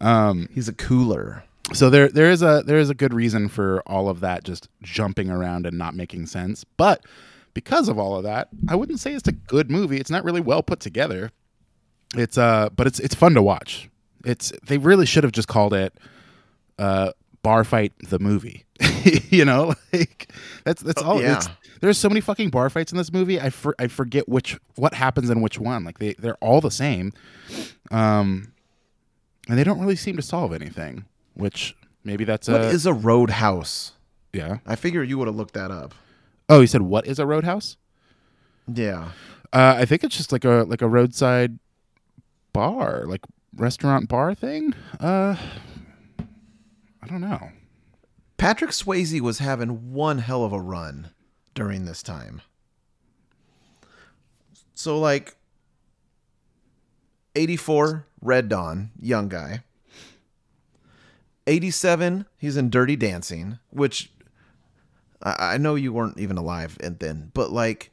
[0.00, 1.44] Um, He's a cooler.
[1.72, 4.68] so there there is a there is a good reason for all of that just
[4.82, 7.04] jumping around and not making sense but
[7.54, 10.40] because of all of that i wouldn't say it's a good movie it's not really
[10.40, 11.32] well put together
[12.14, 13.90] it's uh but it's it's fun to watch
[14.24, 15.92] it's they really should have just called it
[16.78, 17.10] uh
[17.42, 18.64] bar fight the movie
[19.30, 20.28] you know like
[20.62, 21.38] that's that's all yeah.
[21.38, 21.48] it's
[21.80, 24.94] there's so many fucking bar fights in this movie i for, i forget which what
[24.94, 25.84] happens in which one.
[25.84, 27.12] Like they they're all the same.
[27.90, 28.52] Um
[29.48, 32.92] and they don't really seem to solve anything which maybe that's What a is a
[32.94, 33.92] roadhouse?
[34.32, 34.58] yeah.
[34.66, 35.94] I figure you would have looked that up.
[36.48, 37.76] oh you said what is a roadhouse?
[38.72, 39.10] Yeah.
[39.52, 41.58] uh i think it's just like a like a roadside
[42.52, 43.20] bar like
[43.54, 44.74] restaurant bar thing.
[45.00, 45.36] Uh
[47.02, 47.50] i don't know.
[48.38, 51.10] Patrick Swayze was having one hell of a run
[51.56, 52.42] during this time.
[54.74, 55.36] So like
[57.34, 59.64] 84 Red Dawn, young guy.
[61.48, 64.10] 87 he's in Dirty Dancing, which
[65.22, 67.90] I, I know you weren't even alive and then, but like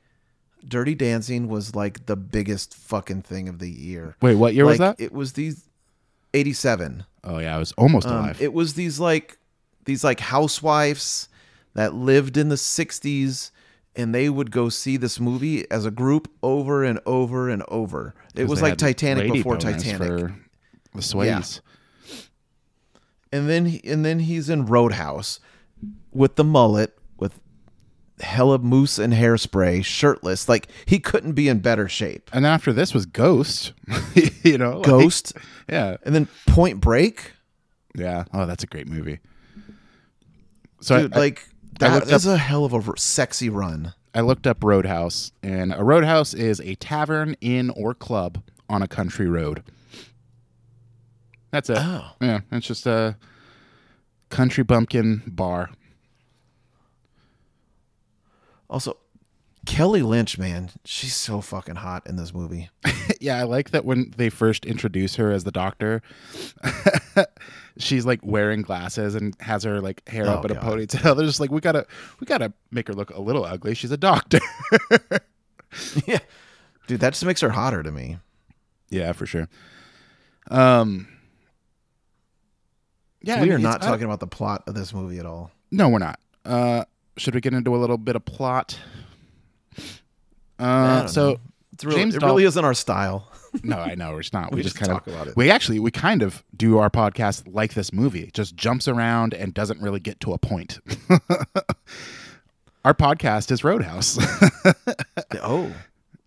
[0.68, 4.16] Dirty Dancing was like the biggest fucking thing of the year.
[4.22, 5.70] wait what year was that It was these
[6.34, 7.06] 87.
[7.26, 9.38] oh yeah i was almost Um, alive it was these like
[9.86, 11.30] these like housewives
[11.76, 13.52] that lived in the 60s
[13.96, 18.14] and they would go see this movie as a group over and over and over.
[18.36, 20.32] It was like Titanic before Titanic.
[20.96, 21.62] the sways
[23.32, 25.40] And then he, and then he's in Roadhouse
[26.12, 27.40] with the mullet with
[28.20, 30.48] hella mousse and hairspray, shirtless.
[30.48, 32.30] Like he couldn't be in better shape.
[32.34, 33.74] and after this was ghost
[34.44, 35.34] you know like- Ghost
[35.70, 37.32] yeah and then Point Break.
[37.96, 39.20] yeah oh that's a great movie
[40.82, 43.94] so Dude, I, like I that is a hell of a r- sexy run.
[44.16, 48.88] I looked up Roadhouse, and a roadhouse is a tavern, inn, or club on a
[48.88, 49.64] country road.
[51.52, 51.78] That's it.
[51.80, 52.12] Oh.
[52.22, 53.18] Yeah, it's just a
[54.30, 55.70] country bumpkin bar.
[58.70, 58.98] Also,
[59.66, 62.70] Kelly Lynch, man, she's so fucking hot in this movie.
[63.22, 66.02] yeah, I like that when they first introduce her as the doctor,
[67.78, 71.16] she's like wearing glasses and has her like hair up Oh, in a ponytail.
[71.18, 71.88] They're just like, we gotta,
[72.20, 73.74] we gotta make her look a little ugly.
[73.74, 74.40] She's a doctor.
[76.06, 76.20] yeah,
[76.88, 78.18] dude, that just makes her hotter to me.
[78.90, 79.48] yeah, for sure.
[80.52, 81.08] Um,
[83.22, 85.26] yeah, I we mean, are not I- talking about the plot of this movie at
[85.26, 85.52] all.
[85.72, 86.20] No, we're not.
[86.44, 86.84] Uh,
[87.16, 88.78] should we get into a little bit of plot?
[90.60, 91.40] Uh, so.
[91.84, 93.28] Really, James it Dal- really isn't our style.
[93.64, 94.52] no, I know it's not.
[94.52, 95.36] We, We just, just kind talk of about it.
[95.36, 98.22] We actually we kind of do our podcast like this movie.
[98.22, 100.80] It just jumps around and doesn't really get to a point.
[102.86, 104.18] our podcast is Roadhouse.
[105.42, 105.72] oh,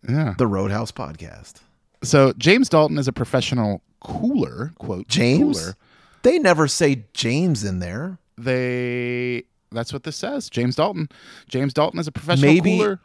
[0.09, 0.35] yeah.
[0.37, 1.61] the Roadhouse podcast.
[2.03, 5.61] So James Dalton is a professional cooler quote James?
[5.61, 5.77] cooler.
[6.23, 8.19] They never say James in there.
[8.37, 10.51] They that's what this says.
[10.51, 11.09] James Dalton.
[11.49, 13.01] James Dalton is a professional Maybe- cooler.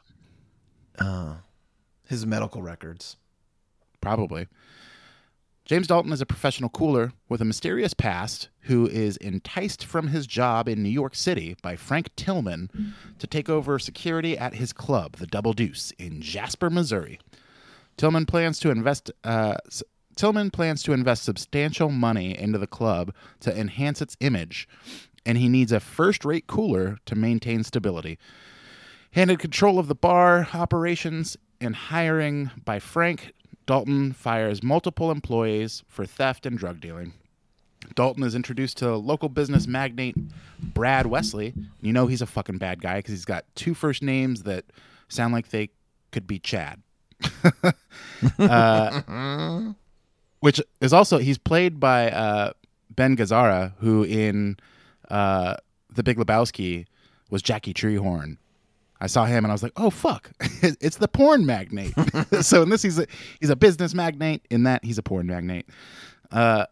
[0.99, 1.35] Uh,
[2.07, 3.15] his medical records.
[4.01, 4.47] Probably.
[5.65, 10.27] James Dalton is a professional cooler with a mysterious past who is enticed from his
[10.27, 12.69] job in New York City by Frank Tillman
[13.19, 17.19] to take over security at his club, the Double Deuce, in Jasper, Missouri.
[17.95, 19.11] Tillman plans to invest.
[19.23, 19.55] Uh,
[20.15, 24.67] Tillman plans to invest substantial money into the club to enhance its image,
[25.25, 28.19] and he needs a first-rate cooler to maintain stability.
[29.13, 33.33] Handed control of the bar operations and hiring by Frank,
[33.65, 37.13] Dalton fires multiple employees for theft and drug dealing.
[37.95, 40.15] Dalton is introduced to local business magnate
[40.59, 41.53] Brad Wesley.
[41.81, 44.63] You know he's a fucking bad guy because he's got two first names that
[45.09, 45.69] sound like they
[46.11, 46.81] could be Chad.
[48.37, 49.73] Uh,
[50.41, 52.53] which is also he's played by uh,
[52.91, 54.57] Ben Gazzara, who in
[55.09, 55.55] uh,
[55.91, 56.85] The Big Lebowski
[57.31, 58.37] was Jackie Treehorn.
[59.01, 61.93] I saw him and I was like, "Oh fuck, it's the porn magnate."
[62.41, 63.07] so in this, he's a
[63.39, 64.45] he's a business magnate.
[64.49, 65.67] In that, he's a porn magnate.
[66.31, 66.65] Uh,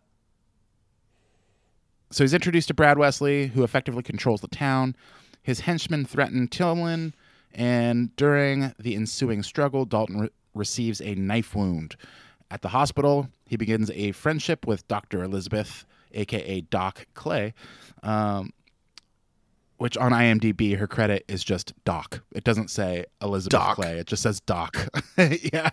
[2.12, 4.96] so he's introduced to Brad Wesley, who effectively controls the town.
[5.42, 7.16] His henchmen threaten Tillman,
[7.54, 11.96] and during the ensuing struggle, Dalton re- receives a knife wound.
[12.52, 15.24] At the hospital, he begins a friendship with Dr.
[15.24, 17.54] Elizabeth, aka Doc Clay,
[18.04, 18.52] um,
[19.80, 22.22] which on IMDb, her credit is just Doc.
[22.34, 23.76] It doesn't say Elizabeth Doc.
[23.76, 24.78] Clay, it just says Doc.
[25.18, 25.70] yeah.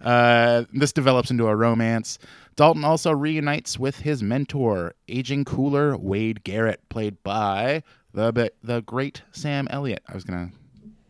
[0.00, 2.18] Uh, this develops into a romance.
[2.54, 9.22] Dalton also reunites with his mentor, aging cooler Wade Garrett, played by the the great
[9.32, 10.02] Sam Elliott.
[10.08, 10.50] I was gonna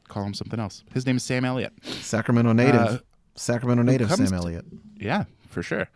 [0.08, 0.84] call him something else.
[0.94, 1.72] His name is Sam Elliott.
[1.82, 2.80] Sacramento native.
[2.80, 2.98] Uh,
[3.34, 4.64] Sacramento native Sam Elliott.
[4.96, 5.88] Yeah, for sure.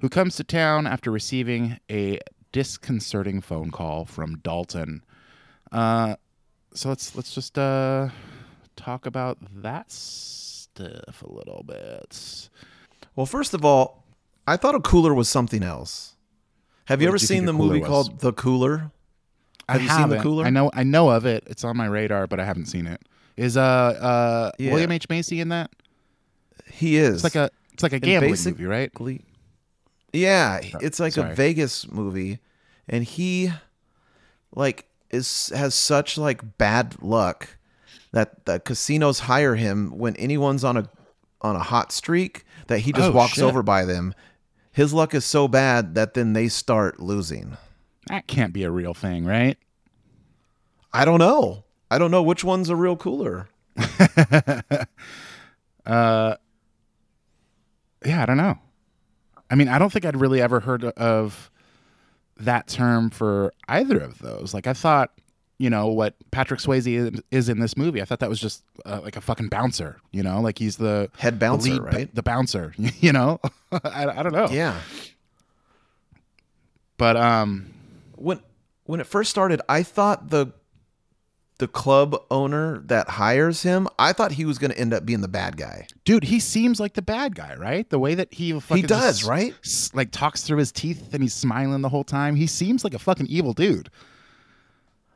[0.00, 2.18] Who comes to town after receiving a
[2.52, 5.02] disconcerting phone call from Dalton.
[5.72, 6.16] Uh,
[6.74, 8.08] so let's let's just uh,
[8.76, 12.48] talk about that stuff a little bit.
[13.16, 14.04] Well, first of all,
[14.46, 16.16] I thought a cooler was something else.
[16.86, 17.88] Have you ever you seen the movie was?
[17.88, 18.90] called The Cooler?
[19.68, 20.18] I Have you seen The.
[20.18, 20.44] Cooler?
[20.44, 21.44] I know I know of it.
[21.46, 23.00] It's on my radar, but I haven't seen it.
[23.36, 24.72] Is uh uh Yeah.
[24.72, 25.70] William H Macy in that?
[26.70, 27.16] He is.
[27.16, 28.90] It's like a it's like a gambling movie, right?
[30.12, 31.32] Yeah, it's like sorry.
[31.32, 32.38] a Vegas movie,
[32.88, 33.50] and he
[34.54, 37.56] like is has such like bad luck
[38.12, 40.88] that the casinos hire him when anyone's on a
[41.40, 43.44] on a hot streak that he just Oh, walks shit.
[43.44, 44.14] over by them.
[44.72, 47.56] His luck is so bad that then they start losing.
[48.08, 49.58] That can't be a real thing, right?
[50.92, 51.64] I don't know.
[51.90, 53.48] I don't know which one's a real cooler.
[55.84, 56.36] Uh
[58.04, 58.58] yeah, I don't know.
[59.50, 61.50] I mean, I don't think I'd really ever heard of
[62.38, 64.52] that term for either of those.
[64.54, 65.10] Like, I thought,
[65.58, 68.02] you know, what Patrick Swayze is- is in this movie.
[68.02, 69.98] I thought that was just uh, like a fucking bouncer.
[70.10, 72.14] You know, like he's the Head the bouncer, lead- right?
[72.14, 72.74] The bouncer.
[73.00, 73.38] You know,
[73.72, 74.48] I, I don't know.
[74.50, 74.78] Yeah.
[76.98, 77.72] But um,
[78.16, 78.40] when
[78.84, 80.48] when it first started, I thought the
[81.58, 85.20] the club owner that hires him, I thought he was going to end up being
[85.20, 85.86] the bad guy.
[86.04, 87.88] dude, he seems like the bad guy, right?
[87.88, 89.54] The way that he fucking does, just right?
[89.94, 92.34] like talks through his teeth and he's smiling the whole time.
[92.34, 93.90] He seems like a fucking evil dude,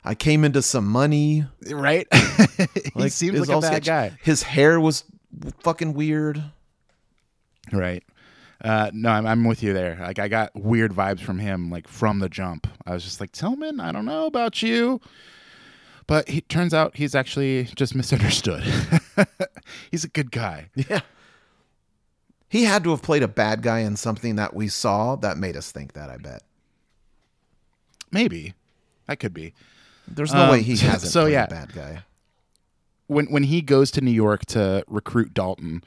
[0.05, 1.45] I came into some money.
[1.69, 2.07] right?
[2.13, 3.85] he Like, seems like a bad sketchy.
[3.85, 4.17] guy.
[4.21, 5.03] His hair was
[5.63, 6.41] fucking weird.
[7.73, 8.03] Right.
[8.63, 9.97] Uh, no, I'm, I'm with you there.
[9.99, 12.67] Like, I got weird vibes from him, like from the jump.
[12.85, 14.99] I was just like, Tillman, I don't know about you,
[16.07, 18.63] But he turns out he's actually just misunderstood.
[19.91, 20.69] he's a good guy.
[20.75, 21.01] Yeah.
[22.49, 25.57] He had to have played a bad guy in something that we saw that made
[25.57, 26.43] us think that, I bet.
[28.11, 28.53] Maybe.
[29.07, 29.53] That could be.
[30.07, 31.43] There's no Um, way he hasn't so, played yeah.
[31.45, 32.03] a bad guy.
[33.07, 35.83] when when he goes to New York to recruit Dalton,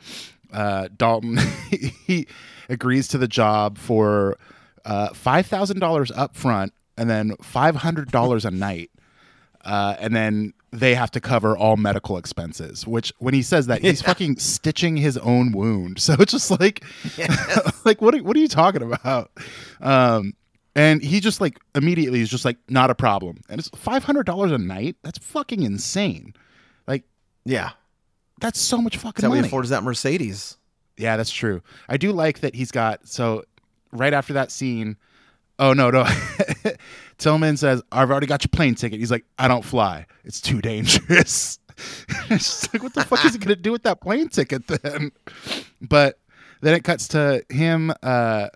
[0.53, 1.39] uh, Dalton
[2.07, 2.27] he
[2.69, 4.37] agrees to the job for
[4.85, 8.91] uh, five thousand dollars up front and then five hundred dollars a night,
[9.65, 12.87] uh, and then they have to cover all medical expenses.
[12.87, 16.85] Which when he says that he's fucking stitching his own wound, so it's just like
[17.85, 19.31] like what are, what are you talking about?
[19.81, 20.35] Um,
[20.77, 24.27] and he just like immediately is just like not a problem, and it's five hundred
[24.27, 24.97] dollars a night.
[25.03, 26.35] That's fucking insane.
[26.87, 27.05] Like
[27.45, 27.71] Yeah.
[28.41, 29.49] that's so much That's fucking how he money.
[29.49, 30.57] affords that Mercedes.
[30.97, 31.63] yeah, that's true.
[31.89, 33.45] I do like that he's got so
[33.93, 34.97] right after that scene.
[35.59, 36.07] Oh no, no.
[37.21, 40.07] Tilghman says, "I've already got your plane ticket." He's like, "I don't fly.
[40.25, 41.59] It's too dangerous."
[42.31, 45.13] it's like, what the fuck is he gonna do with that plane ticket then?
[45.81, 46.19] But
[46.61, 48.49] then it cuts to him, uh,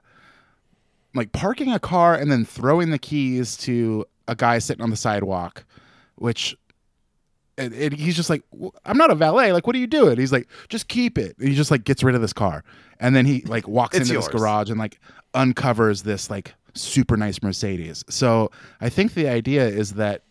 [1.14, 4.96] like parking a car and then throwing the keys to a guy sitting on the
[4.96, 5.64] sidewalk,
[6.16, 6.57] which
[7.57, 9.53] and, and he's just like, "Well, I'm not a valet.
[9.53, 10.18] Like, what are you doing?
[10.18, 11.37] He's like, just keep it.
[11.38, 12.64] And he just like gets rid of this car,
[12.98, 14.27] and then he like walks It's into yours.
[14.27, 14.98] this garage and like
[15.35, 18.04] uncovers this like super nice Mercedes.
[18.08, 20.22] So I think the idea is that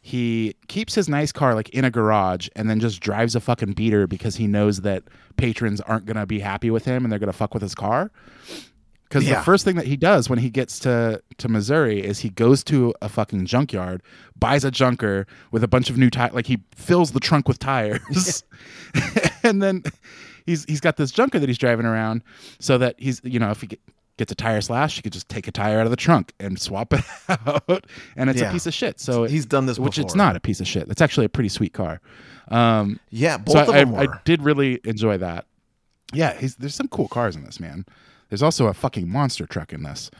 [0.00, 3.72] he keeps his nice car like in a garage and then just drives a fucking
[3.72, 5.02] beater because he knows that
[5.36, 8.10] patrons aren't gonna be happy with him and they're gonna fuck with his car.
[9.08, 9.38] Because Yeah.
[9.38, 12.62] the first thing that he does when he gets to to Missouri is he goes
[12.64, 14.02] to a fucking junkyard,
[14.38, 16.32] buys a junker with a bunch of new tires.
[16.34, 18.44] Like he fills the trunk with tires,
[19.42, 19.82] and then
[20.46, 22.22] he's he's got this junker that he's driving around
[22.58, 23.80] so that he's you know if he get,
[24.18, 26.60] gets a tire slash, he could just take a tire out of the trunk and
[26.60, 27.04] swap it
[27.46, 28.50] out, and it's Yeah.
[28.50, 29.00] a piece of shit.
[29.00, 30.88] So He's done this which it's not a piece of shit.
[30.90, 32.00] It's actually a pretty sweet car.
[32.48, 34.14] Um, Yeah, both so of I, them I, were.
[34.14, 35.46] I did really enjoy that.
[36.12, 37.84] Yeah, he's, there's some cool cars in this man.
[38.28, 40.10] There's also a fucking monster truck in this,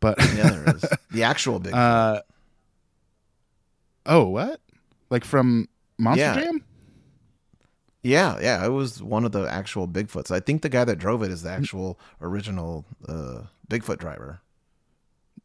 [0.00, 0.84] but yeah, there is.
[1.10, 2.20] The actual big uh,
[4.06, 4.60] oh what?
[5.10, 5.68] Like from
[5.98, 6.34] Monster Yeah.
[6.40, 6.64] Jam?
[8.02, 10.30] Yeah, yeah, it was one of the actual Bigfoots.
[10.30, 14.40] I think the guy that drove it is the actual original uh, Bigfoot driver.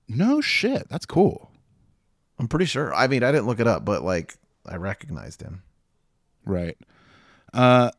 [0.07, 0.87] No shit.
[0.89, 1.49] That's cool.
[2.37, 2.93] I'm pretty sure.
[2.93, 4.35] I mean, I didn't look it up, but like
[4.65, 5.63] I recognized him.
[6.45, 6.77] Right.
[7.53, 7.91] Uh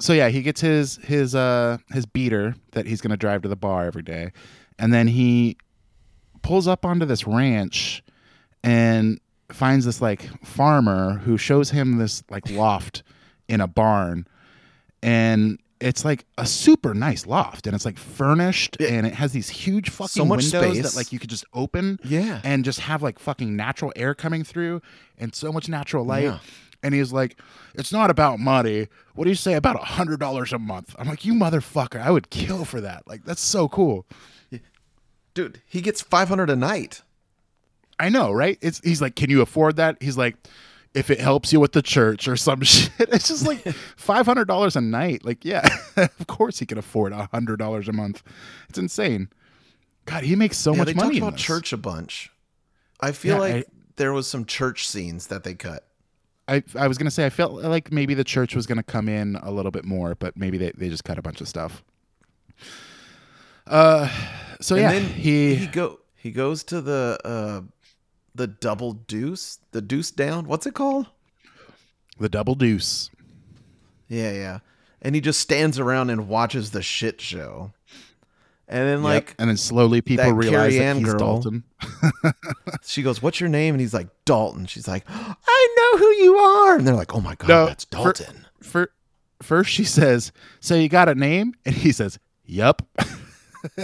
[0.00, 3.48] so yeah, he gets his his uh his beater that he's going to drive to
[3.48, 4.32] the bar every day.
[4.78, 5.56] And then he
[6.42, 8.02] pulls up onto this ranch
[8.62, 9.18] and
[9.50, 13.02] finds this like farmer who shows him this like loft
[13.48, 14.26] in a barn
[15.02, 18.88] and it's like a super nice loft and it's like furnished Yeah.
[18.88, 20.82] and it has these huge fucking So much windows space.
[20.92, 22.40] that like you could just open Yeah.
[22.44, 24.82] and just have like fucking natural air coming through
[25.18, 26.24] and so much natural light.
[26.24, 26.38] Yeah.
[26.82, 27.36] And he's like,
[27.74, 28.86] "It's not about money.
[29.16, 32.00] What do you say about a hundred dollars a month?" I'm like, "You motherfucker!
[32.00, 33.02] I would kill for that.
[33.08, 34.06] Like, that's so cool."
[35.34, 37.02] Dude, he gets 500 a night.
[37.98, 38.58] I know, right?
[38.60, 40.36] It's he's like, "Can you afford that?" He's like,
[40.98, 44.46] "If it helps you with the church or some shit." It's just like five hundred
[44.48, 45.24] dollars a night.
[45.24, 48.22] Like, yeah, of course he can afford a hundred dollars a month.
[48.68, 49.28] It's insane.
[50.06, 51.08] God, he makes so yeah, much they money.
[51.08, 52.30] talked in about church a bunch.
[53.00, 55.84] I feel Yeah, like I- there was some church scenes that they cut.
[56.46, 59.36] I, I was gonna say I felt like maybe the church was gonna come in
[59.42, 61.84] a little bit more, but maybe they, they just cut a bunch of stuff.
[63.66, 64.08] Uh,
[64.60, 67.60] so And yeah, then he, he go he goes to the uh
[68.38, 70.46] the double deuce, the deuce down.
[70.46, 71.06] What's it called?
[72.18, 73.10] the double deuce.
[74.08, 74.58] Yeah, yeah.
[75.00, 77.72] And he just stands around and watches the shit show.
[78.66, 79.04] And then Yep.
[79.04, 81.64] like and then slowly people realize Carrie that Ann he's girl- Dalton.
[82.84, 86.36] she goes, "What's your name?" And he's like, "Dalton." She's like, "I know who you
[86.36, 88.90] are." And they're like, "Oh my god, No, that's Dalton." For,
[89.40, 92.82] first she says, "So you got a name?" And he says, "Yup."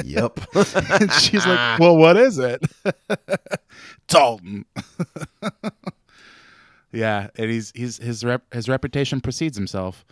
[0.04, 0.38] yep.
[0.54, 1.76] and she's like, ah.
[1.80, 2.64] "Well, what is it?"
[4.08, 4.64] Dalton.
[6.92, 10.04] yeah, and he's he's his rep, his reputation precedes himself.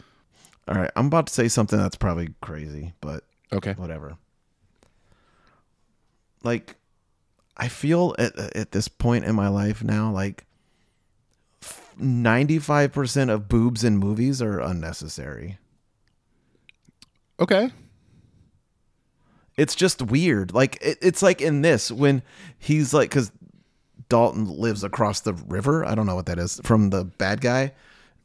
[0.69, 3.73] All right, I'm about to say something that's probably crazy, but Okay.
[3.75, 4.17] whatever.
[6.45, 6.77] Like,
[7.57, 10.45] I feel at at this point in my life now, like
[11.99, 15.59] ninety five percent of boobs in movies are unnecessary.
[17.41, 17.71] Okay.
[19.57, 20.55] It's just weird.
[20.55, 22.23] Like it, it's like in this when
[22.59, 23.31] he's like, because
[24.09, 25.85] Dalton lives across the river.
[25.85, 27.73] I don't know what that is from the bad guy,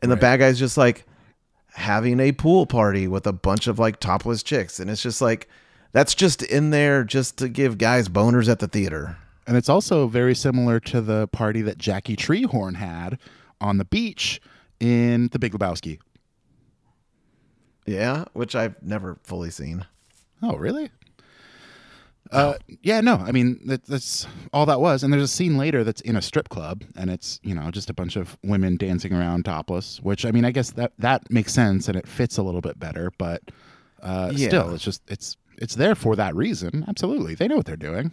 [0.02, 1.06] and the bad guy's just like
[1.74, 5.48] having a pool party with a bunch of like topless chicks, and it's just like
[5.92, 9.18] that's just in there just to give guys boners at the theater.
[9.48, 13.18] And it's also very similar to the party that Jackie Treehorn had
[13.62, 14.42] on the beach
[14.80, 16.00] in The Big Lebowski.
[17.86, 19.86] Yeah, which I've never fully seen.
[20.44, 20.92] Oh, really?
[22.32, 23.16] Uh, yeah, no.
[23.16, 25.04] I mean, that, that's all that was.
[25.04, 27.90] And there's a scene later that's in a strip club, and it's you know just
[27.90, 30.00] a bunch of women dancing around topless.
[30.02, 32.80] Which I mean, I guess that that makes sense and it fits a little bit
[32.80, 33.12] better.
[33.18, 33.42] But
[34.02, 34.48] uh, Yeah.
[34.50, 36.86] still, it's just it's it's there for that reason.
[36.88, 38.12] Absolutely, they know what they're doing.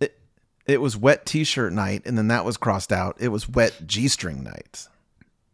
[0.00, 0.18] It
[0.66, 3.16] it was wet t-shirt night, and then that was crossed out.
[3.20, 4.88] It was wet g-string night.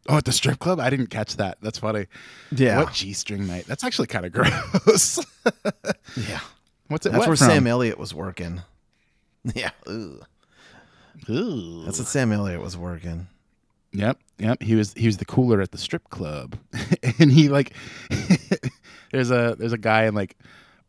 [0.09, 1.59] Oh, at the strip club, I didn't catch that.
[1.63, 2.07] That's funny.
[2.51, 3.67] Yeah, What g-string night?
[3.67, 5.25] That's actually kind of gross.
[6.17, 6.41] yeah.
[6.91, 7.13] What's it?
[7.13, 7.47] That's where from?
[7.47, 8.63] Sam Elliott was working.
[9.55, 10.23] Yeah, ugh.
[11.31, 11.85] Ooh.
[11.87, 13.27] that's what Sam Elliott was working.
[13.93, 14.63] Yep, yep.
[14.63, 16.59] He was he was the cooler at the strip club,
[17.19, 17.73] and he like
[19.13, 20.37] there's a there's a guy in like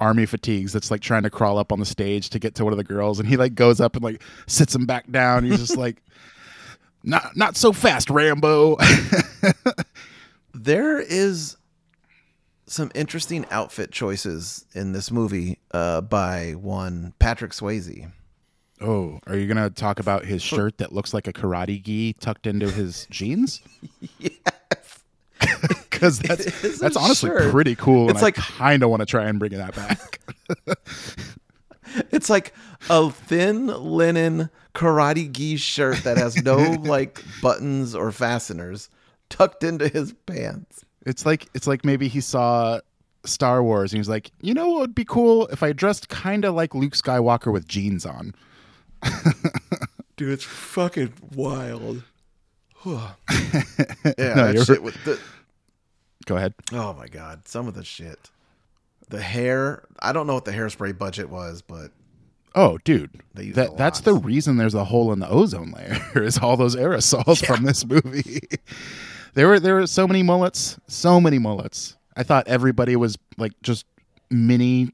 [0.02, 2.74] army fatigues that's like trying to crawl up on the stage to get to one
[2.74, 5.46] of the girls, and he like goes up and like sits him back down.
[5.46, 6.04] He's just like,
[7.06, 8.76] not not so fast, Rambo.
[10.54, 11.56] There is
[12.72, 18.12] some interesting outfit choices in this movie uh, by one Patrick Swayze.
[18.82, 22.48] oh, are you gonna talk about his shirt that looks like a karate gi tucked
[22.48, 23.62] into his jeans?
[24.20, 24.34] Yes.
[25.92, 27.52] Because that's It is a that's honestly shirt.
[27.52, 28.04] pretty cool.
[28.08, 30.20] and It's I like- kind of want to try and bring that back.
[32.12, 32.54] It's like
[32.90, 38.90] a thin linen karate gi shirt that has no like buttons or fasteners
[39.30, 40.86] tucked into his pants.
[41.06, 42.80] It's like it's like maybe he saw
[43.26, 46.10] Star Wars and he was like, you know what would be cool if I dressed
[46.10, 48.34] kind of like Luke Skywalker with jeans on.
[50.18, 52.04] Dude, it's fucking wild.
[52.86, 53.14] yeah,
[54.06, 55.20] No, that you're- shit with the
[56.28, 56.54] Go ahead.
[56.72, 58.30] Oh my god, some of the shit.
[59.10, 61.92] The hair, I don't know what the hairspray budget was, but
[62.54, 65.72] Oh, dude, They use a that that's the reason there's a hole in the ozone
[65.72, 68.42] layer is all those aerosols from this movie.
[69.34, 71.98] There were there were so many mullets, so many mullets.
[72.16, 73.86] I thought everybody was like just
[74.30, 74.92] mini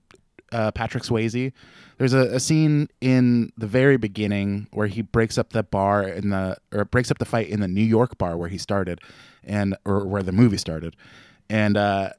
[0.52, 1.52] uh, Patrick Swayze.
[1.98, 6.30] There's a, a scene in the very beginning where he breaks up the bar in
[6.30, 9.02] the or breaks up the fight in the New York bar where he started,
[9.44, 10.96] and or where the movie started,
[11.50, 12.10] and uh,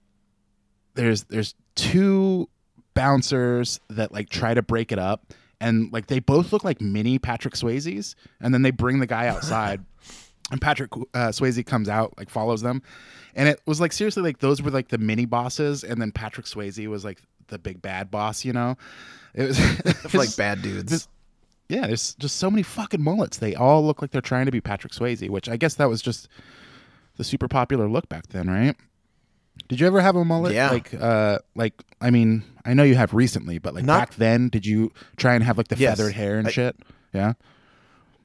[0.95, 2.49] there's there's two
[2.95, 7.19] bouncers that like try to break it up and like they both look like mini
[7.19, 9.85] Patrick Swayze's and then they bring the guy outside
[10.51, 12.83] and Patrick uh, Swayze comes out like follows them
[13.35, 16.47] and it was like seriously like those were like the mini bosses and then Patrick
[16.47, 18.77] Swayze was like the big bad boss you know
[19.35, 21.09] it was like bad dudes.
[21.69, 24.61] yeah there's just so many fucking mullets they all look like they're trying to be
[24.61, 26.29] Patrick Swayze which I guess that was just
[27.17, 28.77] the super popular look back then right
[29.67, 30.55] did you ever have a mullet?
[30.55, 30.71] Yeah.
[30.71, 34.49] Like, uh, like I mean, I know you have recently, but like Not- back then,
[34.51, 35.99] did you try and have like the Yes.
[35.99, 36.77] feathered hair and I- shit?
[37.13, 37.33] Yeah.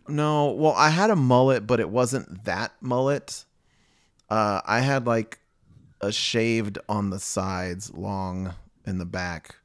[0.07, 3.45] No, well, I had a mullet, but it wasn't that mullet.
[4.29, 5.39] Uh, I had like
[6.01, 8.53] a shaved on the sides, long
[8.85, 9.55] in the back,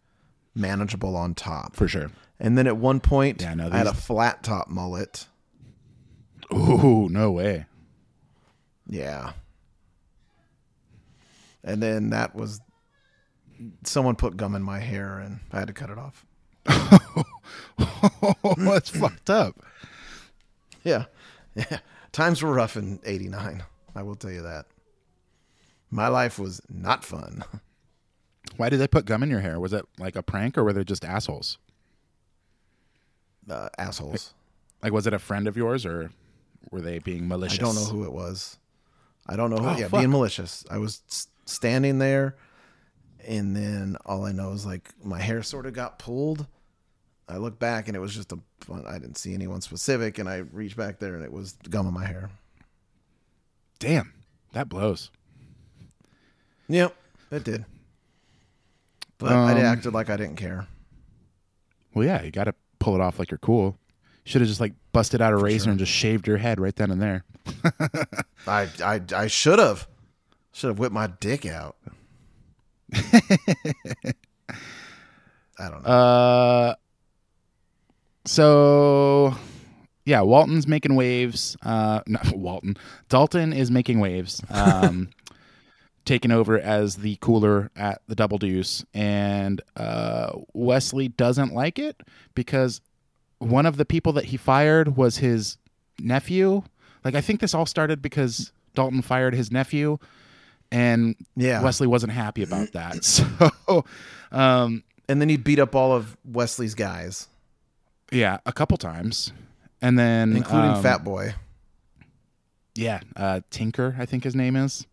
[0.54, 1.74] manageable on top.
[1.76, 2.10] For sure.
[2.38, 5.26] And then at one point, Yeah, no, I had a flat top mullet.
[6.52, 7.66] Ooh, no way.
[8.86, 9.32] Yeah.
[11.64, 12.60] And then that was
[13.84, 16.24] someone put gum in my hair and I had to cut it off.
[18.56, 19.56] That's fucked up.
[20.84, 21.04] Yeah.
[21.54, 21.78] Yeah.
[22.12, 23.64] Times were rough in 89.
[23.96, 24.66] I will tell you that.
[25.90, 27.42] My life was not fun.
[28.56, 29.58] Why did they put gum in your hair?
[29.58, 31.58] Was it like a prank or were they just assholes?
[33.50, 34.34] Uh, assholes.
[34.82, 36.12] Like, was it a friend of yours or
[36.70, 37.58] were they being malicious?
[37.58, 38.58] I don't know who it was.
[39.26, 39.68] I don't know who.
[39.68, 40.00] Oh, yeah, fuck.
[40.00, 40.64] being malicious.
[40.70, 41.02] I was
[41.46, 42.36] standing there,
[43.26, 46.46] and then all I know is like my hair sort of got pulled.
[47.28, 48.38] I looked back, and it was just a.
[48.86, 51.92] I didn't see anyone specific, and I reached back there, and it was gum in
[51.94, 52.30] my hair.
[53.78, 54.12] Damn,
[54.52, 55.10] that blows.
[56.68, 56.94] Yep,
[57.30, 57.64] it did.
[59.18, 60.66] But I Um, acted like I didn't care.
[61.94, 63.76] Well, yeah, you got to pull it off like you're cool.
[64.24, 66.90] Should have just like busted out a razor and just shaved your head right then
[66.90, 67.24] and there.
[68.46, 69.88] I I I should have.
[70.52, 71.76] Should have whipped my dick out.
[72.94, 74.12] I
[75.58, 75.88] don't know.
[75.88, 76.74] Uh,
[78.28, 79.34] so
[80.04, 81.56] yeah, Walton's making waves.
[81.62, 82.76] Uh, not Walton.
[83.08, 84.42] Dalton is making waves.
[84.50, 85.10] Um,
[86.04, 92.00] taking over as the cooler at the Double Deuce, and uh, Wesley doesn't like it
[92.34, 92.80] because
[93.40, 95.58] one of the people that he fired was his
[95.98, 96.62] nephew.
[97.04, 99.98] Like I think this all started because Dalton fired his nephew,
[100.72, 101.62] and yeah.
[101.62, 103.04] Wesley wasn't happy about that.
[103.68, 103.84] So,
[104.32, 107.28] um, and then he beat up all of Wesley's guys,
[108.10, 109.32] Yeah, a couple times,
[109.82, 111.34] and then including um, Fat Boy.
[112.74, 114.86] Yeah, uh, Tinker, I think his name is.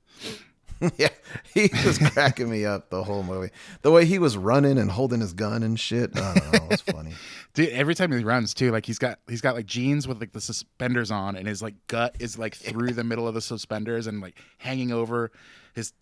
[0.98, 1.10] yeah,
[1.54, 3.52] he was cracking me up the whole movie.
[3.82, 6.12] The way he was running and holding his gun and shit.
[6.18, 7.14] I don't know, it was funny.
[7.54, 10.34] Dude, every time he runs too, like he's got he's got like jeans with like
[10.34, 14.08] the suspenders on, and his like gut is like through the middle of the suspenders
[14.08, 15.32] and like hanging over
[15.74, 15.94] his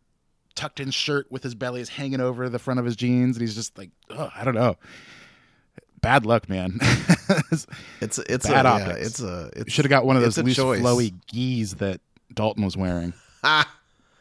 [0.55, 3.41] tucked in shirt with his belly is hanging over the front of his jeans, and
[3.41, 4.77] he's just like, oh, I don't know.
[6.03, 6.79] Bad luck, man.
[8.01, 8.99] it's it's Bad a, optics.
[8.99, 10.81] yeah, it's a it's Should have got one of those loose, choice.
[10.81, 12.01] flowy gis that
[12.33, 13.13] Dalton was wearing.
[13.41, 13.73] Ah,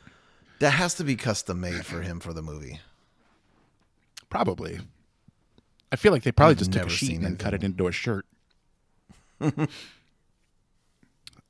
[0.60, 2.78] that has to be custom made for him for the movie.
[4.30, 4.78] Probably.
[5.90, 7.92] I feel like they probably I've just took a sheet and cut it into a
[7.92, 8.24] shirt.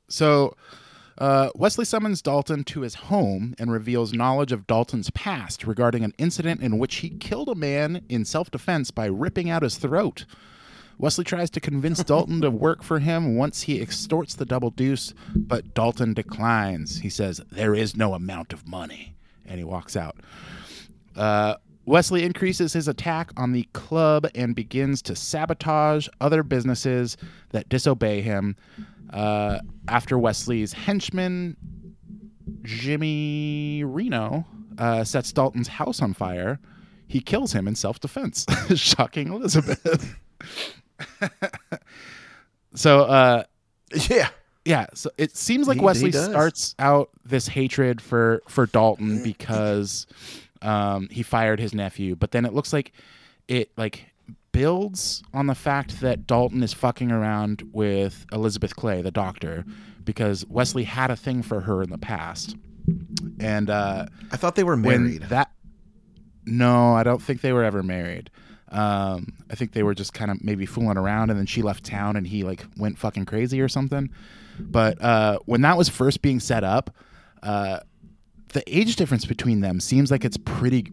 [0.09, 0.57] so,
[1.17, 6.13] uh, Wesley summons Dalton to his home and reveals knowledge of Dalton's past regarding an
[6.17, 10.25] incident in which he killed a man in self defense by ripping out his throat.
[10.97, 15.13] Wesley tries to convince Dalton to work for him once he extorts the double deuce,
[15.35, 16.99] but Dalton declines.
[16.99, 19.15] He says, There is no amount of money.
[19.45, 20.17] And he walks out.
[21.15, 21.55] Uh,
[21.85, 27.17] Wesley increases his attack on the club and begins to sabotage other businesses
[27.49, 28.55] that disobey him.
[29.13, 31.55] Uh, after Wesley's henchman,
[32.63, 34.45] Jimmy Reno,
[34.77, 36.59] uh, sets Dalton's house on fire,
[37.07, 38.45] he kills him in self defense,
[38.75, 40.15] shocking Elizabeth.
[42.75, 43.43] so, uh,
[44.09, 44.29] Yeah,
[44.65, 46.25] yeah, so it seems like He- he Wesley does.
[46.29, 50.07] starts out this hatred for for Dalton because
[50.61, 52.93] um, he fired his nephew, but then it looks like
[53.47, 54.05] it like
[54.53, 59.65] builds on the fact that Dalton is fucking around with Elizabeth Clay, the doctor,
[60.05, 62.55] because Wesley had a thing for her in the past,
[63.41, 65.23] and uh, I thought they were when married.
[65.23, 65.51] that
[66.45, 68.29] no, I don't think they were ever married.
[68.69, 71.83] Um, I think they were just kind of maybe fooling around, and then she left
[71.83, 74.09] town, and he like went fucking crazy or something.
[74.59, 76.95] But uh, when that was first being set up,
[77.41, 77.79] uh,
[78.49, 80.87] the age difference between them seems like it's pretty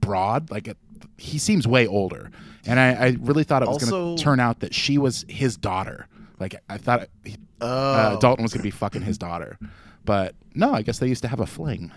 [0.00, 0.50] broad.
[0.50, 0.76] Like it,
[1.18, 2.30] he seems way older,
[2.66, 5.56] and I, I really thought it was going to turn out that she was his
[5.56, 6.06] daughter.
[6.38, 9.58] Like I thought he- oh, uh, Dalton was going to be fucking his daughter,
[10.04, 11.92] but no, I guess they used to have a fling.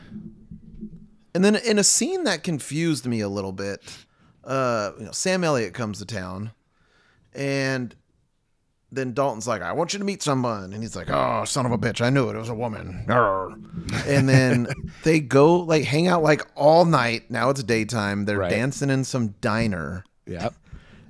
[1.35, 3.81] And then in a scene that confused me a little bit,
[4.43, 6.51] uh, you know, Sam Elliott comes to town,
[7.33, 7.95] and
[8.91, 11.71] then Dalton's like, "I want you to meet someone," and he's like, "Oh, son of
[11.71, 12.35] a bitch, I knew it.
[12.35, 13.05] It was a woman."
[14.07, 14.67] And then
[15.03, 17.29] they go like hang out like all night.
[17.29, 18.25] Now it's daytime.
[18.25, 18.49] They're Right.
[18.49, 20.53] dancing in some diner, Yep.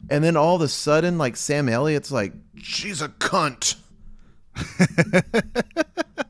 [0.09, 3.75] and then all of a sudden, like Sam Elliott's like, "She's a cunt."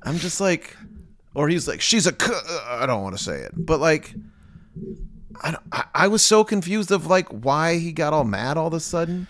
[0.04, 0.76] I'm just like,
[1.34, 2.12] or he's like, she's a.
[2.14, 2.34] cu-"
[2.68, 4.14] I don't want to say it, but like,
[5.41, 5.56] I
[5.95, 9.28] I was so confused of like why he got all mad all of a sudden.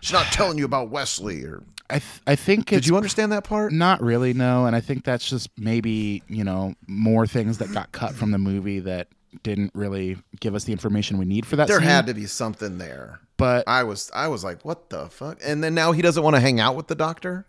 [0.00, 3.44] She's not telling you about Wesley, or I th- I think did you understand that
[3.44, 3.72] part?
[3.72, 7.92] not really no, and I think that's just maybe you know more things that got
[7.92, 9.08] cut from the movie that
[9.42, 11.68] didn't really give us the information we need for that.
[11.68, 11.86] There scene.
[11.88, 13.20] had to be something there.
[13.36, 15.38] but I was I was like, what the fuck?
[15.44, 17.46] And then now he doesn't want to hang out with the doctor.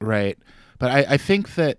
[0.00, 0.38] Right.
[0.78, 1.78] But I, I think that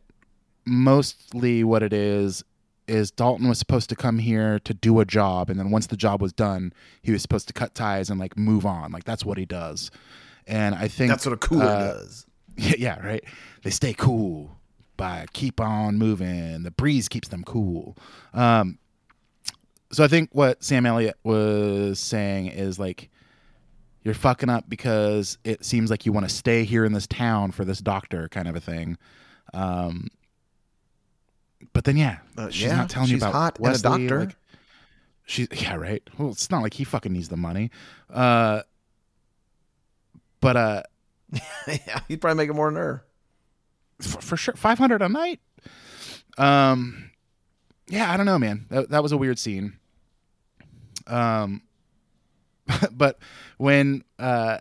[0.65, 2.43] mostly what it is
[2.87, 5.97] is Dalton was supposed to come here to do a job and then once the
[5.97, 8.91] job was done, he was supposed to cut ties and like move on.
[8.91, 9.91] Like that's what he does.
[10.47, 12.25] And I think That's what a cooler uh, does.
[12.55, 13.23] Yeah, yeah, right.
[13.63, 14.59] They stay cool
[14.95, 16.61] by keep on moving.
[16.61, 17.97] The breeze keeps them cool.
[18.31, 18.77] Um,
[19.91, 23.09] so I think what Sam Elliott was saying is like,
[24.03, 27.51] you're fucking up because it seems like you want to stay here in this town
[27.51, 28.97] for this doctor kind of a thing.
[29.53, 30.09] Um,
[31.73, 34.19] but then yeah, Uh, she's yeah, not telling you about hot and a doctor.
[34.21, 34.35] Like,
[35.25, 36.01] she's yeah, right.
[36.17, 37.71] Well, it's not like he fucking needs the money.
[38.09, 38.63] Uh,
[40.41, 40.83] but uh,
[41.67, 43.05] yeah, he'd probably make it more than her.
[44.01, 45.39] for, for sure 500 a night
[46.37, 47.11] um
[47.87, 49.77] yeah i don't know man that, that was a weird scene
[51.07, 51.61] um
[52.91, 53.19] but
[53.57, 54.57] when uh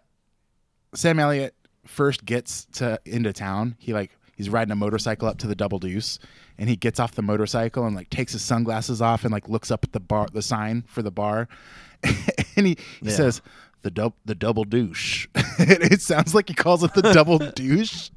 [0.94, 1.54] sam elliott
[1.86, 5.78] first gets to into town he like he's riding a motorcycle up to the double
[5.78, 6.18] deuce
[6.62, 9.72] and he gets off the motorcycle and like takes his sunglasses off and like looks
[9.72, 11.48] up at the bar the sign for the bar
[12.56, 13.16] and he, he Yeah.
[13.16, 13.42] says
[13.82, 15.26] the dub the double douche
[15.58, 18.10] it sounds like he calls it the double douche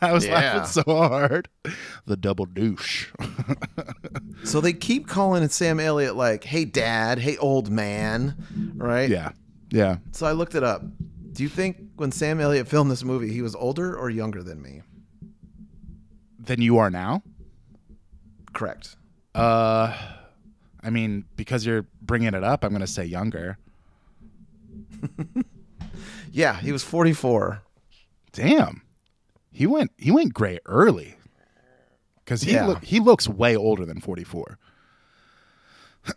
[0.00, 0.34] I was Yeah.
[0.34, 1.48] laughing so hard.
[2.06, 3.08] The double douche.
[4.44, 8.34] So they keep calling it Sam Elliott like, "Hey, Dad," "Hey, old man,"
[8.74, 9.08] right?
[9.08, 9.30] yeah.
[9.70, 9.98] Yeah.
[10.10, 10.82] So I looked it up.
[11.32, 14.60] Do you think when Sam Elliott filmed this movie, he was older or younger than
[14.60, 14.82] me?
[16.40, 17.22] Than you are now?
[18.52, 18.96] Correct.
[19.34, 19.96] Uh
[20.84, 23.56] I mean, because you're bringing it up, I'm going to say younger.
[26.34, 27.60] Yeah, he was 44.
[28.32, 28.80] Damn.
[29.50, 31.16] He went he went gray early.
[32.24, 32.66] because he Yeah.
[32.66, 34.58] look, he looks way older than 44.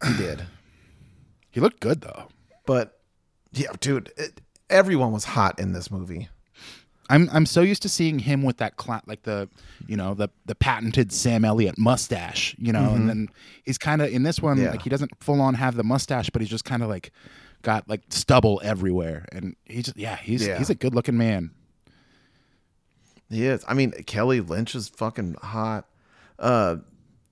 [0.07, 0.43] He did.
[1.51, 2.29] He looked good though.
[2.65, 2.97] But
[3.51, 6.29] yeah, dude, it, everyone was hot in this movie.
[7.09, 9.47] I'm I'm so used to seeing him with that cla- like the
[9.87, 13.29] you know the the patented Sam Elliott mustache, you know, and then
[13.63, 14.71] he's kind of in this one Yeah.
[14.71, 17.11] like he doesn't full on have the mustache, but he's just kind of like
[17.61, 20.57] got like stubble everywhere, and he just yeah he's Yeah.
[20.57, 21.51] he's a good looking man.
[23.29, 23.63] He is.
[23.67, 25.85] I mean, Kelly Lynch is fucking hot.
[26.37, 26.77] Uh,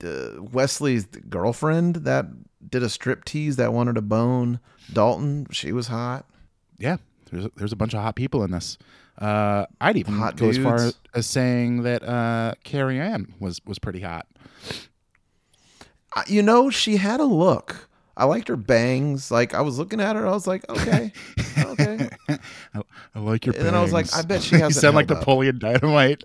[0.00, 2.26] the Wesley's girlfriend that
[2.68, 4.58] did a strip tease that wanted a bone.
[4.92, 6.26] Dalton, she was hot.
[6.78, 6.96] Yeah,
[7.30, 8.76] there's a, there's a bunch of hot people in this.
[9.18, 13.78] Uh, I'd even Hot go as far as saying that uh, Carrie Ann was was
[13.78, 14.26] pretty hot.
[16.26, 17.88] You know, she had a look.
[18.16, 19.30] I liked her bangs.
[19.30, 21.12] Like I was looking at her, I was like, okay,
[21.58, 22.08] okay.
[22.28, 22.82] I,
[23.14, 23.54] I like your.
[23.56, 24.12] And then I was like.
[24.14, 25.18] I bet she hasn't sound like up.
[25.18, 26.22] Napoleon Dynamite.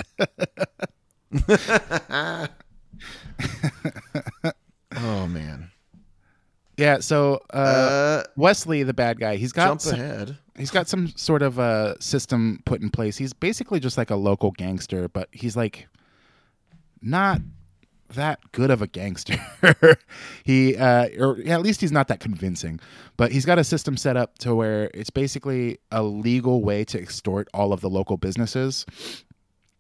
[4.96, 5.70] Oh man.
[6.78, 7.00] yeah.
[7.00, 10.38] So uh, Uh, Wesley, the bad guy, he's got jump some, ahead.
[10.60, 13.18] He's got some sort of a system put in place.
[13.18, 15.88] He's basically just like a local gangster, but he's like
[17.02, 17.42] not
[18.10, 19.38] that good of a gangster.
[20.44, 22.80] he uh, or at least he's not that convincing.
[23.18, 27.00] But he's got a system set up to where it's basically a legal way to
[27.00, 28.86] extort all of the local businesses.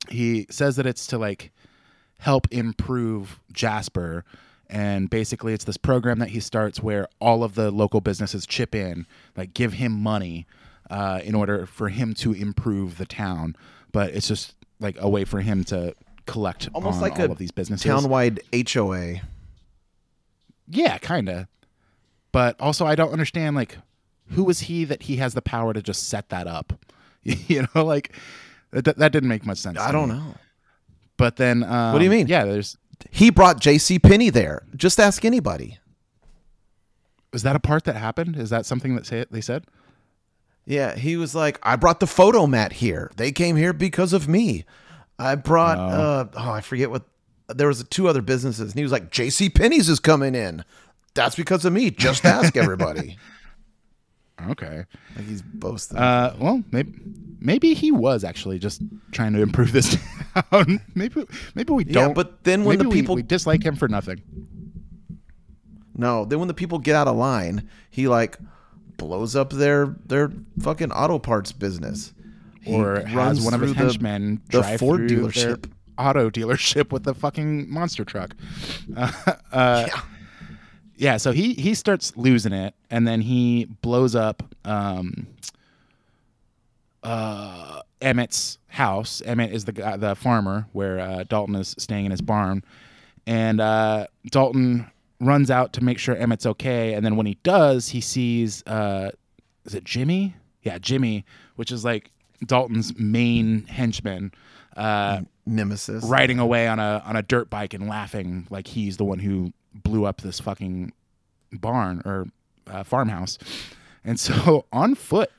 [0.09, 1.51] He says that it's to like
[2.19, 4.23] help improve Jasper.
[4.71, 8.75] And basically, it's this program that he starts where all of the local businesses chip
[8.75, 10.45] in, like give him money
[10.89, 13.55] uh, in order for him to improve the town.
[13.91, 15.93] But it's just like a way for him to
[16.25, 17.85] collect Almost on like all a of these businesses.
[17.89, 18.39] Townwide
[18.73, 19.21] HOA.
[20.67, 21.47] Yeah, kind of.
[22.31, 23.77] But also, I don't understand like
[24.31, 26.73] who is he that he has the power to just set that up?
[27.23, 28.15] you know, like
[28.71, 29.79] that, that didn't make much sense.
[29.79, 30.15] I don't me.
[30.15, 30.35] know.
[31.17, 32.27] But then, um, do you mean?
[32.27, 32.77] Yeah, there's
[33.11, 33.99] He brought J.C.
[33.99, 34.63] Penney there.
[34.75, 35.79] Just ask anybody.
[37.33, 38.37] is that a part that happened?
[38.37, 39.65] Is that something that say they said?
[40.69, 43.09] Yeah, he was like, I brought the photo mat here.
[43.17, 44.65] They came here because of me.
[45.17, 47.03] I brought uh oh, I forget what
[47.47, 49.49] there was two other businesses, and he was like, J.C.
[49.49, 50.63] Penney's is coming in.
[51.15, 51.89] That's because of me.
[51.89, 53.17] Just ask everybody.
[54.51, 54.85] Okay.
[55.17, 55.97] like he's boasting.
[55.97, 56.93] Uh, well, maybe
[57.41, 59.97] maybe he was actually just trying to improve this
[60.51, 60.79] town.
[60.95, 62.13] maybe maybe we don't.
[62.15, 64.21] but then when the we- people- we dislike him for nothing.
[65.93, 68.37] no, then when the people get out of line, he like
[68.99, 72.13] blows up their their fucking auto parts business.
[72.61, 75.71] He or has one of his the- henchmen the drive Ford through their dealership.
[75.97, 78.35] auto dealership with the fucking monster truck.
[78.95, 79.11] Uh,
[79.51, 80.01] uh, Yeah.
[80.97, 85.25] yeah, so he he starts losing it, and then he blows up um,
[87.03, 89.21] uh, Emmett's house.
[89.25, 92.63] Emmett is the guy, the farmer where uh, Dalton is staying in his barn,
[93.25, 94.89] and uh, Dalton
[95.19, 96.93] runs out to make sure Emmett's okay.
[96.93, 99.11] And then when he does, he sees uh,
[99.65, 100.35] is it Jimmy?
[100.63, 102.11] Yeah, Jimmy, which is like
[102.45, 104.31] Dalton's main henchman.
[104.75, 106.03] Uh, Nemesis.
[106.05, 109.51] riding away on a on a dirt bike and laughing like he's the one who
[109.73, 110.93] blew up this fucking
[111.51, 112.27] barn or
[112.67, 113.37] uh, farmhouse.
[114.05, 115.31] And so on foot,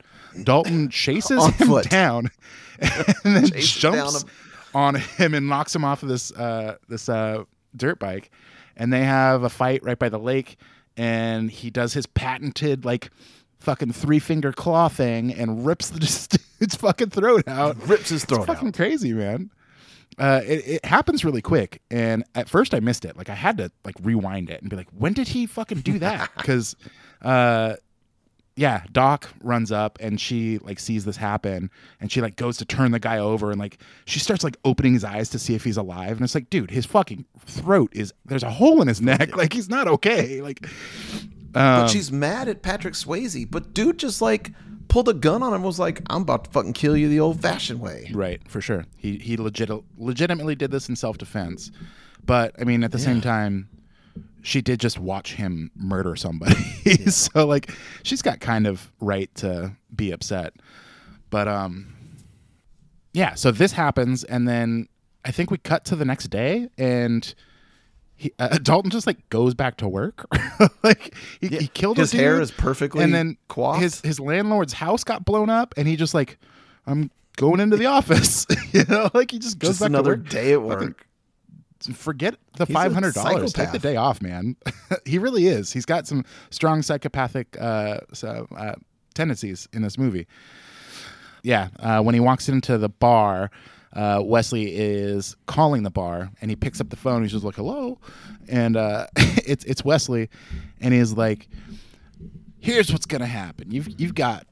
[0.43, 1.89] Dalton chases him foot.
[1.89, 2.29] down
[2.79, 4.25] and then Chases jumps
[4.75, 7.43] on him and knocks him off of this uh, this uh,
[7.75, 8.31] dirt bike.
[8.75, 10.57] And they have a fight right by the lake.
[10.97, 13.11] And he does his patented like
[13.59, 15.99] fucking three finger claw thing and rips the
[16.59, 18.73] dude's fucking throat out Rips his throat it's fucking out.
[18.73, 19.51] crazy, man.
[20.17, 23.15] Uh, it, it happens really quick, and at first I missed it.
[23.15, 25.99] Like I had to like rewind it and be like, when did he fucking do
[25.99, 26.29] that?
[26.35, 26.75] Because,
[27.21, 27.75] uh,
[28.61, 32.65] yeah, Doc runs up and she like sees this happen, and she like goes to
[32.65, 35.63] turn the guy over, and like she starts like opening his eyes to see if
[35.63, 39.01] he's alive, and it's like, dude, his fucking throat is there's a hole in his
[39.01, 40.67] neck, like he's not okay, like.
[41.51, 43.49] But Um, she's mad at Patrick Swayze.
[43.49, 44.51] But dude just like
[44.87, 47.19] pulled a gun on him and was like, I'm about to fucking kill you the
[47.19, 48.09] old fashioned way.
[48.13, 48.85] Right, for sure.
[48.95, 51.71] He he legit legitimately did this in self defense,
[52.25, 53.67] but I mean, at the same time,
[54.43, 56.55] she did just watch him murder somebody.
[57.09, 57.71] so like,
[58.03, 60.53] she's got kind of right to be upset.
[61.29, 61.93] But um,
[63.13, 63.35] yeah.
[63.35, 64.87] So this happens, and then
[65.23, 67.33] I think we cut to the next day, and.
[68.15, 70.27] He, uh, Dalton just like goes back to work.
[70.83, 73.81] like he, he killed His hair is perfectly and then coiffed.
[73.81, 76.37] his his landlord's house got blown up, and he just like,
[76.85, 78.45] I'm going into the office.
[78.73, 80.29] you know, like he just goes just back another to work.
[80.29, 81.07] day at Fucking work.
[81.87, 83.53] Forget the five hundred dollars.
[83.53, 84.55] Take the day off, man.
[85.05, 85.71] he really is.
[85.71, 88.75] He's got some strong psychopathic uh, so, uh,
[89.13, 90.27] tendencies in this movie.
[91.43, 93.49] Yeah, uh, when he walks into the bar,
[93.93, 97.23] uh, Wesley is calling the bar, and he picks up the phone.
[97.23, 97.99] He's just like, "Hello,"
[98.47, 100.29] and uh, it's it's Wesley,
[100.79, 101.49] and he's like,
[102.59, 103.71] "Here's what's gonna happen.
[103.71, 104.45] You've you've got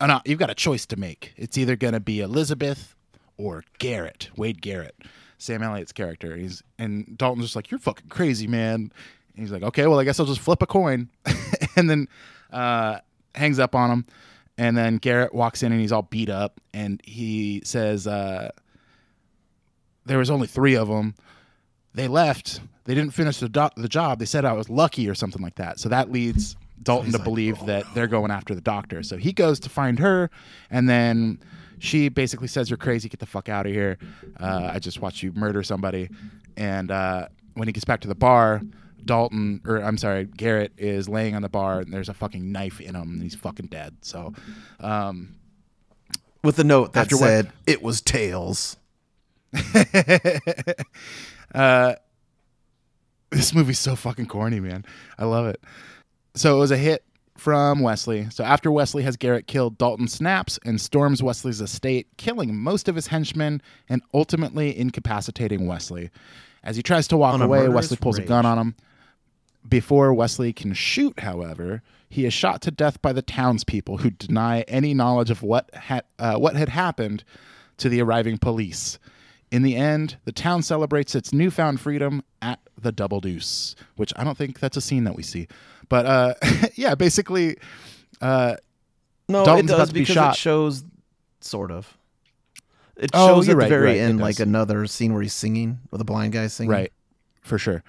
[0.00, 1.32] an, you've got a choice to make.
[1.36, 2.96] It's either gonna be Elizabeth
[3.36, 4.96] or Garrett, Wade Garrett,
[5.42, 6.36] Sam Elliott's character.
[6.36, 8.92] He's and Dalton's just like, "You're fucking crazy, man." And
[9.34, 11.08] he's like, "Okay, well, I guess I'll just flip a coin,"
[11.76, 12.08] and then
[12.52, 12.98] uh,
[13.34, 14.06] hangs up on him.
[14.56, 18.50] And then Garrett walks in and he's all beat up, and he says, uh,
[20.06, 21.16] "There was only three of them.
[21.92, 22.60] They left.
[22.84, 24.20] They didn't finish the do- the job.
[24.20, 27.58] They said I was lucky or something like that." So that leads Dalton to believe
[27.66, 29.02] that they're going after the doctor.
[29.02, 30.30] So he goes to find her,
[30.70, 31.40] and then
[31.82, 33.08] she basically says, "You're crazy.
[33.08, 33.98] Get the fuck out of here.
[34.38, 36.08] Uh, I just watched you murder somebody."
[36.56, 38.62] And uh, when he gets back to the bar,
[39.04, 42.80] Dalton, or I'm sorry, Garrett is laying on the bar, and there's a fucking knife
[42.80, 43.96] in him, and he's fucking dead.
[44.02, 44.32] So,
[44.78, 45.34] um,
[46.44, 48.76] With the note that After what- said, it was Tails.
[53.30, 54.84] this movie's so fucking corny, man.
[55.18, 55.60] I love it.
[56.34, 57.04] So it was a hit
[57.42, 58.28] from Wesley.
[58.30, 62.94] So after Wesley has Garrett killed, Dalton snaps and storms Wesley's estate, killing most of
[62.94, 66.10] his henchmen and ultimately incapacitating Wesley.
[66.62, 68.28] As he tries to walk On a away, murderous Wesley pulls a rage.
[68.28, 68.76] gun on him.
[69.68, 74.60] Before Wesley can shoot, however, he is shot to death by the townspeople who deny
[74.62, 77.24] any knowledge of what had uh, what had happened
[77.78, 79.00] to the arriving police.
[79.50, 84.24] In the end, the town celebrates its newfound freedom at the Double Deuce, which I
[84.24, 85.46] don't think that's a scene that we see.
[85.92, 86.34] But uh,
[86.74, 87.58] yeah, basically,
[88.22, 88.56] uh,
[89.28, 90.34] No, Dalton's it about does to be because shot.
[90.36, 90.84] it shows
[91.42, 91.98] sort of.
[92.96, 96.00] It Oh, shows at the very right, end like another scene where he's singing, with
[96.00, 96.70] a blind guy singing.
[96.70, 96.92] right,
[97.42, 97.84] for sure.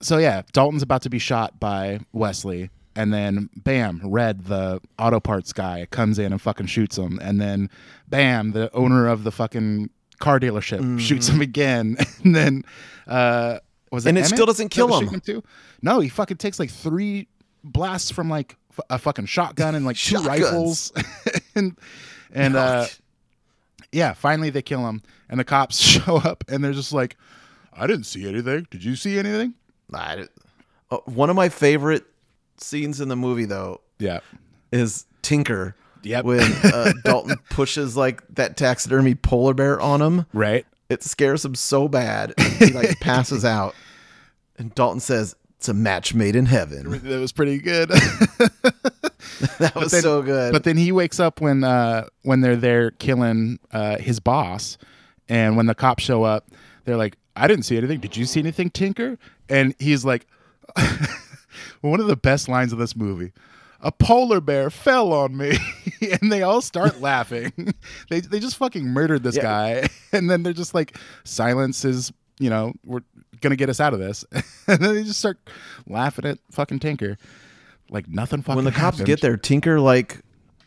[0.00, 5.20] So yeah, Dalton's about to be shot by Wesley, and then bam, Red, the auto
[5.20, 7.68] parts guy, comes in and fucking shoots him, and then
[8.08, 12.64] bam, the owner of the fucking car dealership shoots him again, and then
[13.06, 13.58] uh,
[13.90, 15.20] was it And it still doesn't kill him.
[15.20, 15.42] too?
[15.82, 17.28] No, he fucking takes like three
[17.64, 18.56] blasts from like
[18.90, 20.92] a fucking shotgun and like two rifles,
[21.54, 21.76] and
[22.32, 22.86] and uh,
[23.92, 27.16] yeah, finally they kill him, and the cops show up, and they're just like,
[27.72, 28.66] "I didn't see anything.
[28.70, 29.54] Did you see anything?"
[29.94, 30.26] I,
[30.90, 32.04] uh, one of my favorite
[32.58, 34.20] scenes in the movie though Yeah,
[34.72, 35.74] is Tinker.
[36.02, 36.24] Yep.
[36.24, 40.64] When uh, Dalton pushes like that taxidermy polar bear on him, right.
[40.88, 43.74] It scares him so bad he like passes out.
[44.58, 47.90] And Dalton says, "It's a match made in heaven." That was pretty good.
[49.58, 50.52] That was then- so good.
[50.52, 54.78] but then he wakes up when uh, when they're there killing uh, his boss,
[55.28, 56.48] and when the cops show up,
[56.84, 58.00] they're like, "I didn't see anything.
[58.00, 59.18] Did you see anything, Tinker?"
[59.48, 60.26] And he's like,
[61.80, 63.32] "One of the best lines of this movie."
[63.80, 65.56] A polar bear fell on me,
[66.20, 67.52] and they all start laughing.
[68.10, 69.42] they they just fucking murdered this Yeah.
[69.42, 73.02] guy, and then they're just like, "Silence is, you know, we're
[73.42, 74.24] gonna get us out of this,"
[74.66, 75.38] and then they just start
[75.86, 77.18] laughing at fucking Tinker,
[77.90, 78.56] like nothing fucking.
[78.56, 79.06] when the cops happened.
[79.06, 80.20] get there, Tinker like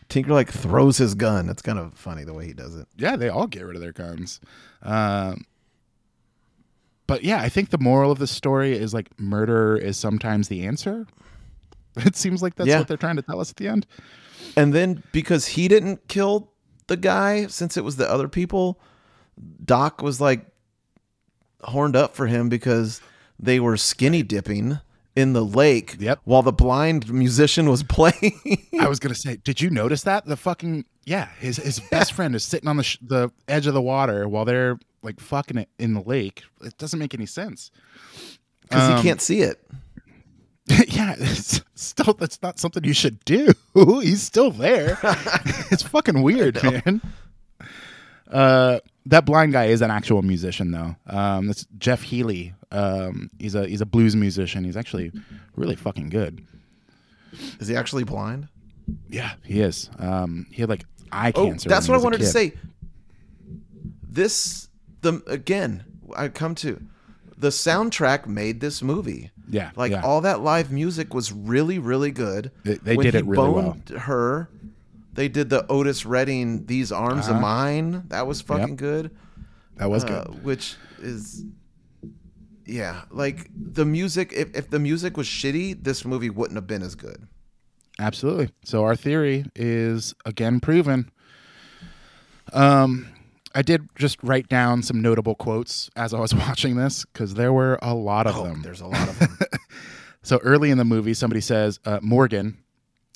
[0.07, 1.49] Tinker like throws his gun.
[1.49, 2.88] It's kind of funny the way he does it.
[2.95, 4.39] yeah, they all get rid of their guns.
[4.84, 5.45] Um,
[7.07, 10.66] but yeah, I think the moral of the story is like murder is sometimes the
[10.66, 11.07] answer.
[12.06, 12.80] It seems like that's Yeah.
[12.80, 13.86] what they're trying to tell us at the end.
[14.56, 16.52] And then because he didn't kill
[16.88, 18.80] the guy, since it was the other people,
[19.66, 20.46] Doc was like
[21.64, 23.02] horned up for him because
[23.38, 24.80] they were skinny dipping
[25.16, 26.22] in the lake Yep.
[26.24, 28.68] while the blind musician was playing.
[28.80, 32.36] I was gonna say, did you notice that the fucking yeah, his his best friend
[32.36, 35.70] is sitting on the sh- the edge of the water while they're like fucking it
[35.80, 36.44] in the lake.
[36.62, 37.72] It doesn't make any sense.
[38.62, 39.60] Because Um, he can't see it.
[40.88, 43.53] yeah, it's still that's not something you should do.
[43.74, 44.97] He's still there.
[45.72, 47.01] it's fucking weird, man.
[48.30, 50.95] Uh, that blind guy is an actual musician, though.
[51.07, 52.53] Um, that's Jeff Healey.
[52.72, 54.63] Um, he's a he's a blues musician.
[54.63, 55.11] He's actually
[55.55, 56.45] really fucking good.
[57.59, 58.47] Is he actually blind?
[59.07, 59.89] Yeah, he is.
[59.97, 61.70] Um, he had like eye Oh, cancer.
[61.70, 62.53] that's what I wanted to say.
[64.07, 64.70] This
[65.01, 65.84] the again,
[66.15, 66.80] I come to
[67.40, 69.32] the soundtrack made this movie.
[69.50, 70.02] Yeah, Like yeah.
[70.04, 72.52] all that live music was really, really good.
[72.64, 73.64] They- they did it really well.
[73.72, 74.50] boned her.
[75.14, 77.42] They did the Otis Redding "These Arms of Uh-huh.
[77.42, 79.12] Mine." That was fucking good.
[79.78, 80.44] That was Uh, good.
[80.44, 81.44] which is,
[82.66, 84.32] yeah, like the music.
[84.34, 87.28] If if the music was shitty, this movie wouldn't have been as good.
[87.98, 88.50] Absolutely.
[88.64, 91.10] So our theory is again proven.
[92.54, 93.08] Um,
[93.56, 97.52] I did just write down some notable quotes as I was watching this because there
[97.54, 98.62] were a lot of Oh, them.
[98.62, 99.38] there's a lot of them.
[100.22, 102.58] So early in the movie, somebody says uh, Morgan.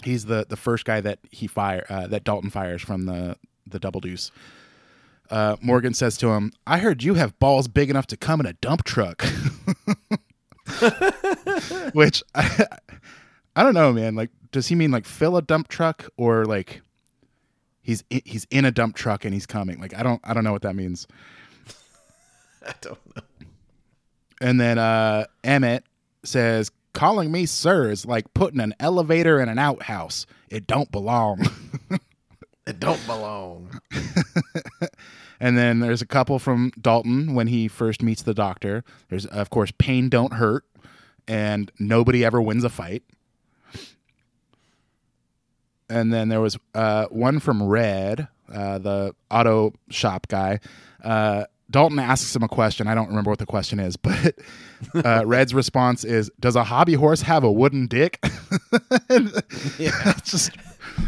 [0.03, 3.79] He's the the first guy that he fire uh, that Dalton fires from the the
[3.79, 4.31] Double Deuce.
[5.29, 8.45] uh, Morgan says to him, "I heard you have balls big enough to come in
[8.45, 9.23] a dump truck."
[11.93, 12.65] Which I,
[13.55, 14.15] I don't know, man.
[14.15, 16.81] Like, does he mean like fill a dump truck or like
[17.83, 19.79] he's i- he's in a dump truck and he's coming?
[19.79, 21.05] Like, I don't I don't know what that means.
[22.67, 23.21] I don't know.
[24.41, 25.83] And then uh, Emmett
[26.23, 30.25] says, "Calling me sir is like putting an elevator in an outhouse.
[30.49, 31.45] It don't belong."
[32.65, 33.81] It don't belong.
[35.39, 38.85] And then there's a couple from Dalton when he first meets the doctor.
[39.09, 40.63] There's of course pain don't hurt,
[41.27, 43.03] and nobody ever wins a fight.
[45.93, 50.59] And then there was uh, one from Red, uh, the auto shop guy.
[51.03, 52.87] Uh, Dalton asks him a question.
[52.87, 54.35] I don't remember what the question is, but
[55.05, 58.19] uh, Red's response is, "Does a hobby horse have a wooden dick?"
[59.79, 59.91] Yeah.
[60.17, 60.51] it's just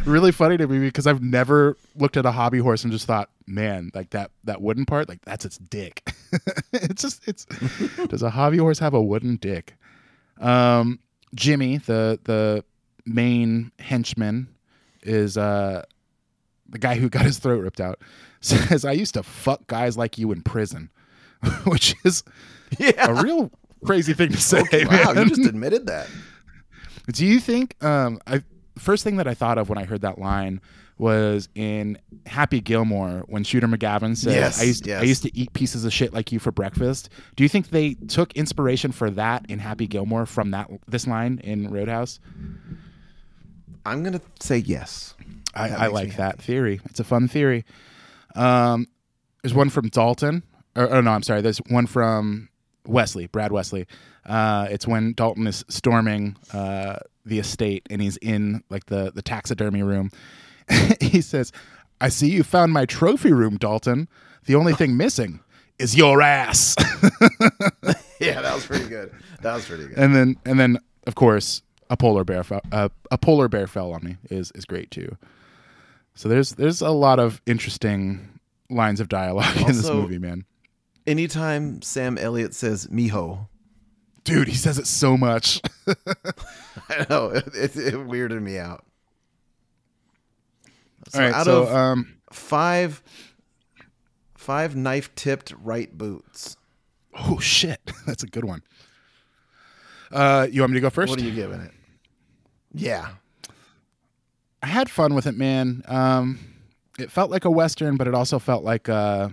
[0.06, 3.30] really funny to me because I've never looked at a hobby horse and just thought,
[3.48, 6.14] man, like that that wooden part, like that's its dick.
[6.74, 7.46] it's just it's
[8.08, 9.76] does a hobby horse have a wooden dick?
[10.40, 11.00] Um,
[11.34, 12.64] Jimmy, the the
[13.06, 14.48] main henchman,
[15.06, 15.84] is uh
[16.68, 18.00] the guy who got his throat ripped out.
[18.42, 20.90] Says I used to fuck guys like you in prison,
[21.66, 22.24] which is
[22.80, 23.08] Yeah.
[23.10, 23.52] a real
[23.86, 24.64] crazy thing to say.
[24.86, 25.24] wow, man.
[25.30, 26.08] you just admitted that.
[27.12, 28.44] Do you think um I
[28.78, 30.60] first thing that I thought of when I heard that line
[30.98, 35.02] was in Happy Gilmore when Shooter McGavin says Yes, I used yes.
[35.02, 37.10] I used to eat pieces of shit like you for breakfast.
[37.36, 41.40] Do you think they took inspiration for that in Happy Gilmore from that this line
[41.44, 42.20] in Roadhouse?
[43.86, 45.14] I'm gonna say yes.
[45.54, 46.82] I, I like that theory.
[46.86, 47.64] It's a fun theory.
[48.36, 48.88] Um,
[49.42, 50.44] there's one from Dalton.
[50.76, 51.42] Or, oh no, I'm sorry.
[51.42, 52.50] There's one from
[52.86, 53.86] Wesley, Brad Wesley.
[54.26, 59.22] Uh, it's when Dalton is storming uh, the estate and he's in like the the
[59.22, 60.10] taxidermy room.
[61.00, 61.52] he says,
[62.02, 64.08] "I see you found my trophy room, Dalton.
[64.46, 65.40] The only thing missing
[65.80, 66.76] is your ass."
[68.18, 69.12] Yeah, that was pretty good.
[69.42, 69.98] That was pretty good.
[69.98, 73.94] and then and then of course a polar bear fell, uh, a polar bear fell
[73.94, 75.18] on me is is great too.
[76.14, 80.46] So there's there's a lot of interesting lines of dialogue in this movie, man.
[81.06, 83.48] Anytime Sam Elliott says "mijo,"
[84.26, 85.62] Dude, he says it so much.
[86.90, 88.84] I know it, it, it weirded me out.
[91.10, 93.04] So All right, out so of um, five,
[94.34, 96.58] five knife-tipped right boots.
[97.14, 98.64] oh shit, that's a good one.
[100.12, 101.12] Uh, you want me to go first?
[101.12, 101.72] What are you giving it?
[102.76, 103.10] Yeah,
[104.62, 105.84] I had fun with it, man.
[105.88, 106.40] Um,
[107.00, 109.32] it felt like a western, but it also felt like a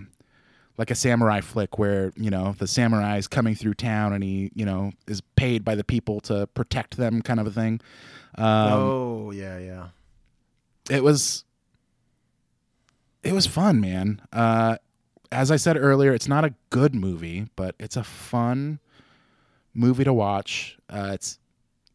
[0.77, 4.51] like a samurai flick, where you know the samurai is coming through town and he
[4.55, 7.81] you know is paid by the people to protect them, kind of a thing.
[8.35, 9.87] Um, oh yeah, yeah.
[10.89, 11.43] it was
[13.23, 14.21] it was fun, man.
[14.31, 14.77] Uh,
[15.31, 18.79] as I said earlier, it's not a good movie, but it's a fun
[19.73, 20.77] movie to watch.
[20.89, 21.39] Uh, it's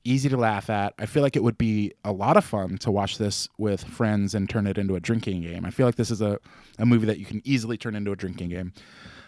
[0.09, 0.95] easy to laugh at.
[0.99, 4.35] I feel like it would be a lot of fun to watch this with friends
[4.35, 5.65] and turn it into a drinking game.
[5.65, 6.39] I feel like this is a,
[6.79, 8.73] a movie that you can easily turn into a drinking game.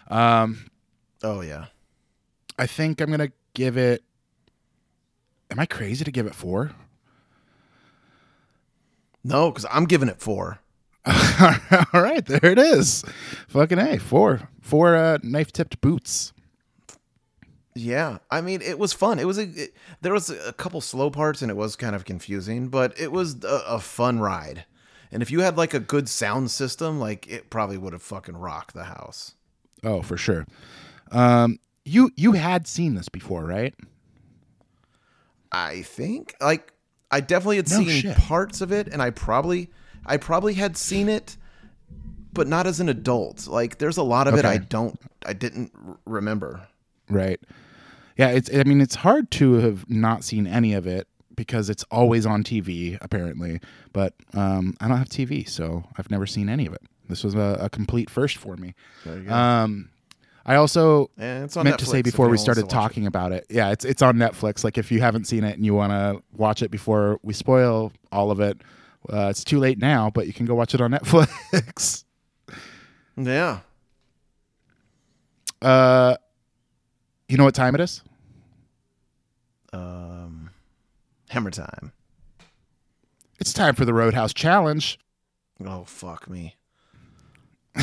[0.09, 0.65] Um,
[1.23, 1.65] Oh yeah.
[2.57, 4.03] I think I'm gonna give it.
[5.49, 6.71] Am I crazy to give it four?
[9.23, 10.59] No, because I'm giving it four.
[11.05, 13.03] All right, there it is.
[13.47, 16.33] Fucking a four, four uh, knife tipped boots.
[17.73, 19.17] Yeah, I mean, it was fun.
[19.19, 22.03] It was a it, there was a couple slow parts, and it was kind of
[22.05, 24.65] confusing, but it was a, a fun ride.
[25.11, 28.35] And if you had like a good sound system, like it probably would have fucking
[28.37, 29.35] rocked the house.
[29.83, 30.45] Oh, for sure.
[31.11, 33.73] Um, you you had seen this before, right?
[35.51, 36.73] I think like
[37.09, 38.17] I definitely had No seen shit.
[38.17, 39.69] parts of it, and I probably
[40.05, 41.37] I probably had seen it,
[42.33, 43.47] but not as an adult.
[43.47, 46.67] Like there's a lot of it I don't I didn't r- remember.
[47.11, 47.39] Right.
[48.17, 48.53] Yeah, it's.
[48.53, 52.43] I mean, it's hard to have not seen any of it because it's always on
[52.43, 53.59] TV, apparently.
[53.93, 56.81] But um, I don't have TV, so I've never seen any of it.
[57.09, 58.73] This was a, a complete first for me.
[59.05, 59.33] There you go.
[59.33, 59.89] Um,
[60.45, 62.75] I also and it's on meant to say before we started watch it.
[62.75, 63.45] talking about it.
[63.49, 64.63] Yeah, it's it's on Netflix.
[64.63, 67.91] Like if you haven't seen it and you want to watch it before we spoil
[68.11, 68.61] all of it,
[69.11, 70.09] uh, it's too late now.
[70.09, 72.05] But you can go watch it on Netflix.
[73.17, 73.59] Yeah.
[75.61, 76.15] uh,
[77.31, 78.03] you know what time it is?
[79.73, 80.49] Um,
[81.29, 81.91] Hammer time.
[83.39, 84.99] It's time for the Roadhouse Challenge.
[85.65, 86.55] Oh fuck me.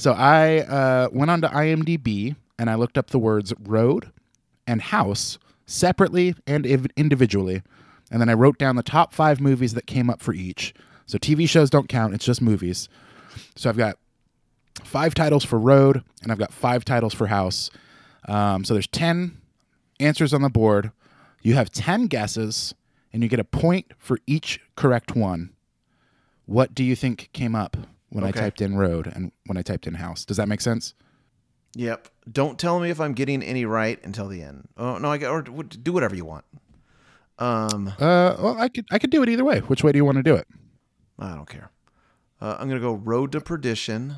[0.00, 4.10] So I uh, went onto IMDb and I looked up the words road
[4.66, 7.62] and house separately and iv- individually.
[8.10, 10.72] And then I wrote down the top five movies that came up for each.
[11.04, 12.88] So TV shows don't count, it's just movies.
[13.56, 13.98] So I've got
[14.84, 17.70] five titles for road, and I've got five titles for house.
[18.28, 19.36] Um, so there's 10
[19.98, 20.92] answers on the board.
[21.42, 22.74] You have 10 guesses,
[23.12, 25.50] and you get a point for each correct one.
[26.46, 27.76] What do you think came up
[28.08, 30.24] when I typed in road and when I typed in house?
[30.24, 30.94] Does that make sense?
[31.76, 32.08] Yep.
[32.30, 34.68] Don't tell me if I'm getting any right until the end.
[34.76, 36.44] Oh no, I get or do whatever you want.
[37.38, 39.60] Um, Uh, well, I could I could do it either way.
[39.60, 40.48] Which way do you want to do it?
[41.18, 41.70] I don't care.
[42.40, 44.16] Uh, I'm gonna go Road to Perdition.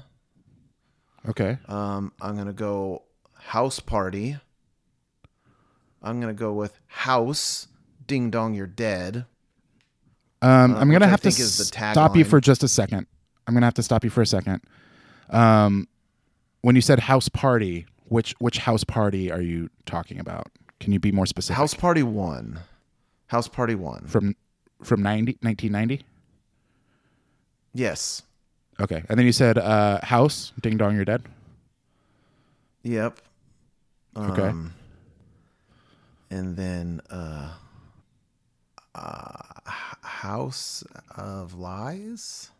[1.28, 1.58] Okay.
[1.68, 3.02] Um, I'm gonna go
[3.34, 4.36] House Party.
[6.02, 7.68] I'm gonna go with House.
[8.06, 9.24] Ding dong, you're dead.
[10.42, 13.06] Um, uh, I'm gonna have to stop you for just a second.
[13.46, 14.60] I'm gonna have to stop you for a second.
[15.30, 15.88] Um,
[16.62, 20.48] when you said house party, which which house party are you talking about?
[20.80, 21.56] Can you be more specific?
[21.56, 22.58] House Party one.
[23.28, 24.04] House Party one.
[24.06, 24.34] from
[24.82, 26.04] from 90, 1990?
[27.72, 28.22] Yes.
[28.80, 30.52] Okay, and then you said uh, house.
[30.60, 31.22] Ding dong, you're dead.
[32.82, 33.20] Yep.
[34.16, 34.42] Okay.
[34.42, 34.74] Um,
[36.30, 37.52] and then uh,
[38.94, 39.42] uh,
[40.02, 40.82] House
[41.16, 42.50] of Lies.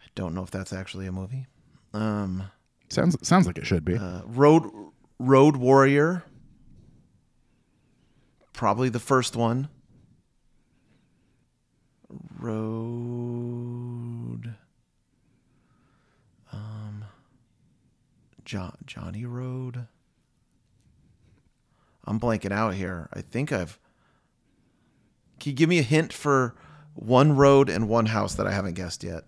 [0.00, 1.46] I don't know if that's actually a movie.
[1.94, 2.44] Um,
[2.90, 3.96] Sounds sounds like it should be.
[3.96, 4.64] uh, Road
[5.18, 6.24] Road Warrior.
[8.52, 9.68] Probably the first one.
[12.38, 12.54] Road.
[16.52, 17.04] Um.
[18.44, 19.86] Jo- Johnny Road.
[22.04, 23.08] I'm blanking out here.
[23.12, 23.78] I think I've.
[25.38, 26.54] Can you give me a hint for
[26.94, 29.24] one road and one house that I haven't guessed yet?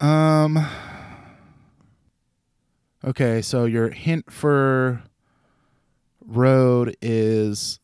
[0.00, 0.64] Um.
[3.04, 5.02] Okay, so your hint for
[6.24, 7.80] road is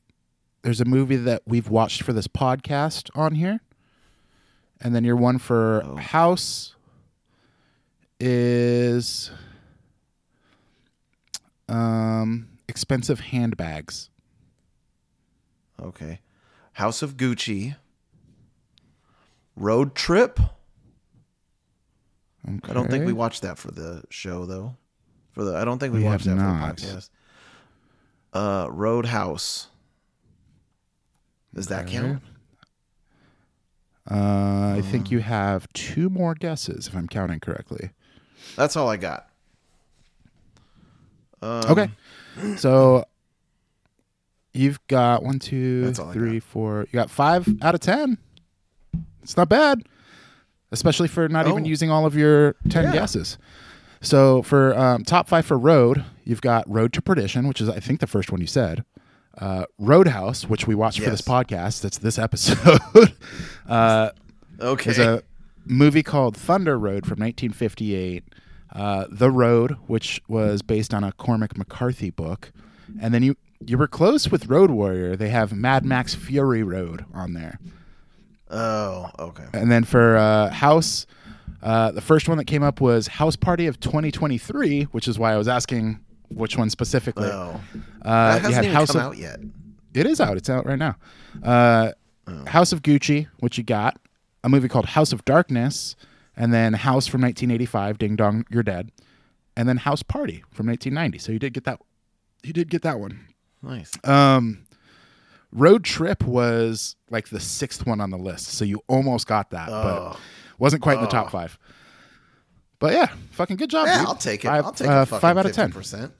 [0.66, 3.60] there's a movie that we've watched for this podcast on here,
[4.80, 5.94] and then your one for Oh.
[5.94, 6.74] house
[8.18, 9.30] is
[11.68, 14.10] um expensive handbags.
[15.80, 16.18] Okay.
[16.72, 17.76] House of Gucci.
[19.54, 20.40] Road Trip.
[22.64, 24.74] I don't think we watched that for the show though.
[25.30, 26.80] For the I don't think we, We watched that not.
[26.80, 27.10] for the podcast.
[28.32, 29.68] Uh Roadhouse.
[31.56, 32.22] Does that count?
[34.08, 37.90] Uh, I think you have two more guesses if I'm counting correctly.
[38.54, 39.28] That's all I got.
[41.42, 41.90] Um, Okay.
[42.56, 43.04] So
[44.52, 46.80] you've got one, two, That's all I three, four.
[46.82, 48.18] You got five out of ten.
[49.22, 49.82] It's not bad,
[50.70, 51.66] especially for not even Oh.
[51.66, 52.92] using all of your ten Yeah.
[52.92, 53.38] guesses.
[54.02, 57.80] So for um, top five for road, you've got Road to Perdition, which is I
[57.80, 58.84] think the first one you said.
[59.38, 61.82] Uh, Roadhouse, which we watched for this podcast.
[61.82, 63.12] That's this episode.
[63.68, 64.10] uh,
[64.58, 64.90] Okay.
[64.92, 65.22] there's a
[65.66, 68.24] movie called Thunder Road from 1958.
[68.72, 72.52] Uh, the Road, which was based on a Cormac McCarthy book,
[73.00, 75.16] and then you you were close with Road Warrior.
[75.16, 77.58] They have Mad Max Fury Road on there,
[78.50, 79.44] oh, okay.
[79.54, 81.06] and then for uh, House,
[81.62, 85.32] uh, the first one that came up was House Party of 2023, which is why
[85.32, 87.28] I was asking which one specifically.
[87.28, 87.60] Oh.
[88.02, 89.40] Uh, that you hasn't had even House come of out yet.
[89.94, 90.36] it is out.
[90.36, 90.96] It's out right now.
[91.42, 91.92] Uh,
[92.46, 93.98] House of Gucci, which you got,
[94.44, 95.94] a movie called House of Darkness,
[96.36, 98.90] and then House from 1985, Ding Dong, You're Dead,
[99.56, 101.18] and then House Party from 1990.
[101.18, 101.80] So you did get that.
[102.42, 103.26] You did get that one.
[103.62, 103.90] Nice.
[104.04, 104.66] Um,
[105.52, 109.68] Road Trip was like the sixth one on the list, so you almost got that,
[109.68, 110.16] but Oh.
[110.58, 111.58] wasn't quite in the top five.
[112.78, 113.86] But yeah, fucking good job.
[113.86, 114.06] Yeah, dude.
[114.08, 114.48] I'll take it.
[114.48, 115.72] Five, I'll take uh, a fucking five out of ten.
[115.72, 116.12] percent.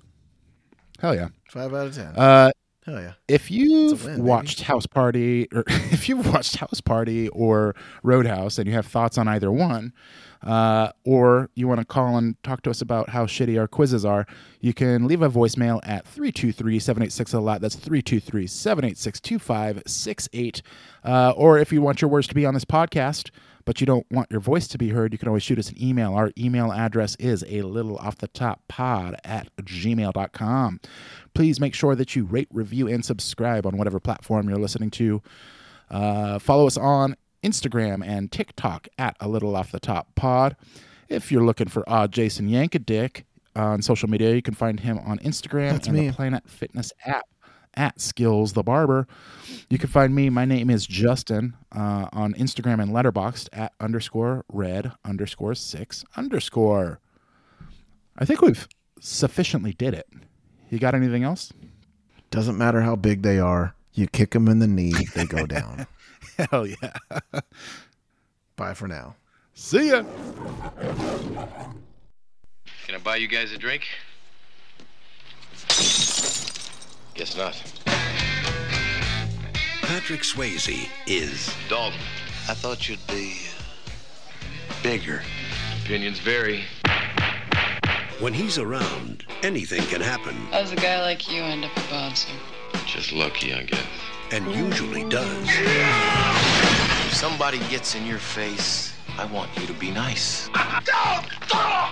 [1.01, 1.29] Hell yeah.
[1.51, 2.07] Five out of ten.
[2.17, 2.51] Uh,
[2.85, 3.13] Hell yeah.
[3.29, 4.23] if you've win, baby.
[4.29, 9.19] watched House Party or if you've watched House Party or Roadhouse and you have thoughts
[9.19, 9.93] on either one,
[10.43, 14.05] uh, or you want to call and talk to us about how shitty our quizzes
[14.05, 14.25] are,
[14.61, 17.61] you can leave a voicemail at 323-786 a lot.
[17.61, 20.63] That's 323-786-2568.
[21.05, 23.31] Uh, or if you want your words to be on this podcast,
[23.67, 25.83] but you don't want your voice to be heard, you can always shoot us an
[25.83, 26.15] email.
[26.15, 30.81] Our email address is a little off the top pod at gmail.com.
[31.35, 35.21] Please make sure that you rate, review, and subscribe on whatever platform you're listening to.
[35.91, 40.57] Uh, follow us on Instagram and TikTok at a little off the top pod.
[41.09, 45.19] If you're looking for odd Jason Yankadick on social media, you can find him on
[45.19, 46.09] Instagram That's and me.
[46.09, 47.27] the Planet Fitness app
[47.77, 49.07] at Skills the Barber.
[49.69, 50.31] You can find me.
[50.31, 57.01] My name is Justin uh, on Instagram and Letterboxd at underscore red underscore six underscore.
[58.19, 58.67] I think we've
[59.01, 60.07] sufficiently did it.
[60.71, 61.53] You got anything else?
[62.31, 63.75] Doesn't matter how big they are.
[63.93, 65.87] You kick them in the knee, they go down.
[66.51, 67.41] Hell yeah.
[68.57, 69.17] Bye for now.
[69.55, 70.03] See ya.
[72.87, 73.85] Can I buy you guys a drink?
[77.17, 77.63] Guess not.
[79.83, 81.99] Patrick Swayze is Dalton.
[82.49, 83.37] I thought you'd be
[84.83, 85.23] bigger.
[85.85, 86.65] Opinions vary.
[88.21, 91.81] when he's around, anything can happen, How does a guy like you end up a
[91.91, 92.33] bouncer?
[92.87, 93.81] Just lucky, I guess.
[94.33, 95.49] and usually does.
[95.49, 100.49] If somebody gets in your face, I want you to be nice.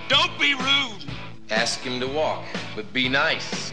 [0.09, 1.05] Don't be rude!
[1.51, 2.43] Ask him to walk,
[2.75, 3.69] but be nice.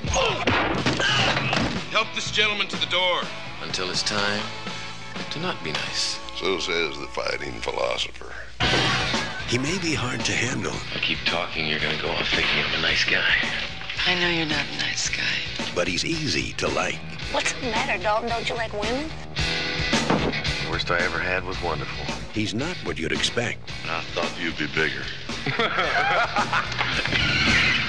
[1.91, 3.23] Help this gentleman to the door.
[3.63, 4.43] Until it's time
[5.31, 6.19] to not be nice.
[6.37, 8.35] So says the fighting philosopher.
[9.49, 12.79] He may be hard to handle, I keep talking, you're gonna go off thinking I'm
[12.79, 13.35] a nice guy.
[14.07, 15.73] I know you're not a nice guy.
[15.75, 16.99] but he's easy to like.
[17.33, 18.29] What's the matter, Dalton?
[18.29, 19.09] Don't you like women?
[19.37, 22.15] The worst I ever had was wonderful.
[22.35, 25.05] He's not what you'd expect, I thought you'd be bigger.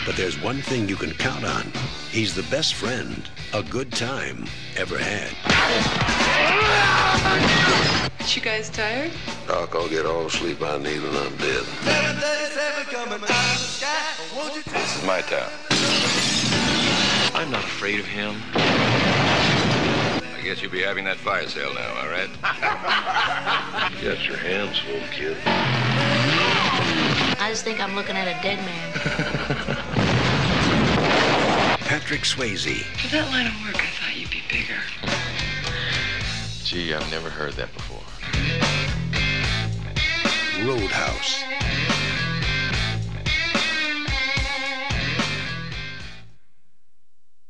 [0.06, 1.72] but there's one thing you can count on.
[2.12, 4.46] He's the best friend a good time
[4.76, 5.32] ever had.
[8.36, 9.12] You guys tired?
[9.48, 11.64] Doc, I'll get all the sleep I need when I'm dead.
[14.66, 15.52] This is my town.
[17.36, 18.36] I'm not afraid of him.
[18.56, 22.30] I guess you'll be having that fire sale now, all right?
[24.02, 25.38] you got your hands full, kid.
[27.40, 29.80] I just think I'm looking at a dead man.
[31.94, 34.82] Patrick Swayze, For that line of work, I thought you'd be bigger.
[36.64, 38.02] Gee, I've never heard that before.
[40.66, 41.44] Roadhouse.